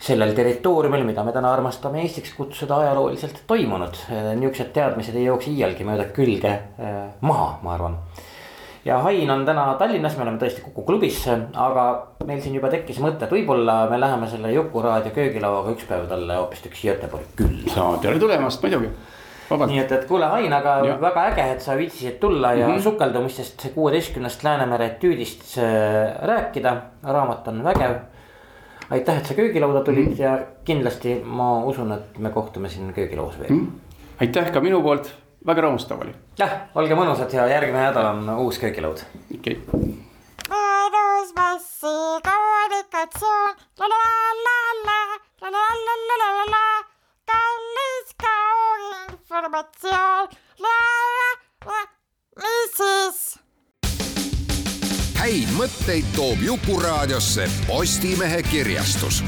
[0.00, 3.98] sellel territooriumil, mida me täna armastame Eestiks kutsuda ajalooliselt toimunud.
[4.08, 7.98] Niisugused teadmised ei jookse iialgi mööda külge äh, maha, ma arvan.
[8.84, 11.86] ja Hain on täna Tallinnas, me oleme tõesti Kuku klubis, aga
[12.26, 16.38] meil siin juba tekkis mõte, et võib-olla me läheme selle Jukuraadio köögilauaga üks päev talle
[16.40, 17.90] hoopistükkis Göteborgi külla.
[18.00, 18.88] tere tulemast muidugi
[19.50, 19.72] Vabalt.
[19.72, 20.94] nii et, et kuule, Ain, aga ja.
[21.02, 22.82] väga äge, et sa viitsisid tulla ja mm -hmm.
[22.82, 26.76] sukeldumistest kuueteistkümnest Läänemere etüüdist äh, rääkida.
[27.02, 27.96] raamat on vägev
[28.90, 30.22] aitäh, et sa köögilauda tulid mm -hmm.
[30.22, 33.66] ja kindlasti ma usun, et me kohtume siin köögilauas veel mm.
[33.66, 33.70] -hmm.
[34.20, 35.14] aitäh ka minu poolt,
[35.46, 36.14] väga rõõmustav oli.
[36.38, 38.98] jah, olge mõnusad ja järgmine nädal on uus köögilaud.
[39.38, 39.94] okei okay..
[40.48, 43.96] mõnus massikommunikatsioon, la la
[44.46, 44.98] la la
[45.40, 46.66] la la la la la la la
[47.32, 50.24] kallis kauninformatsioon.
[52.36, 53.18] mis siis?
[55.20, 59.20] Häid mõtteid toob Jukuraadiosse Postimehe kirjastus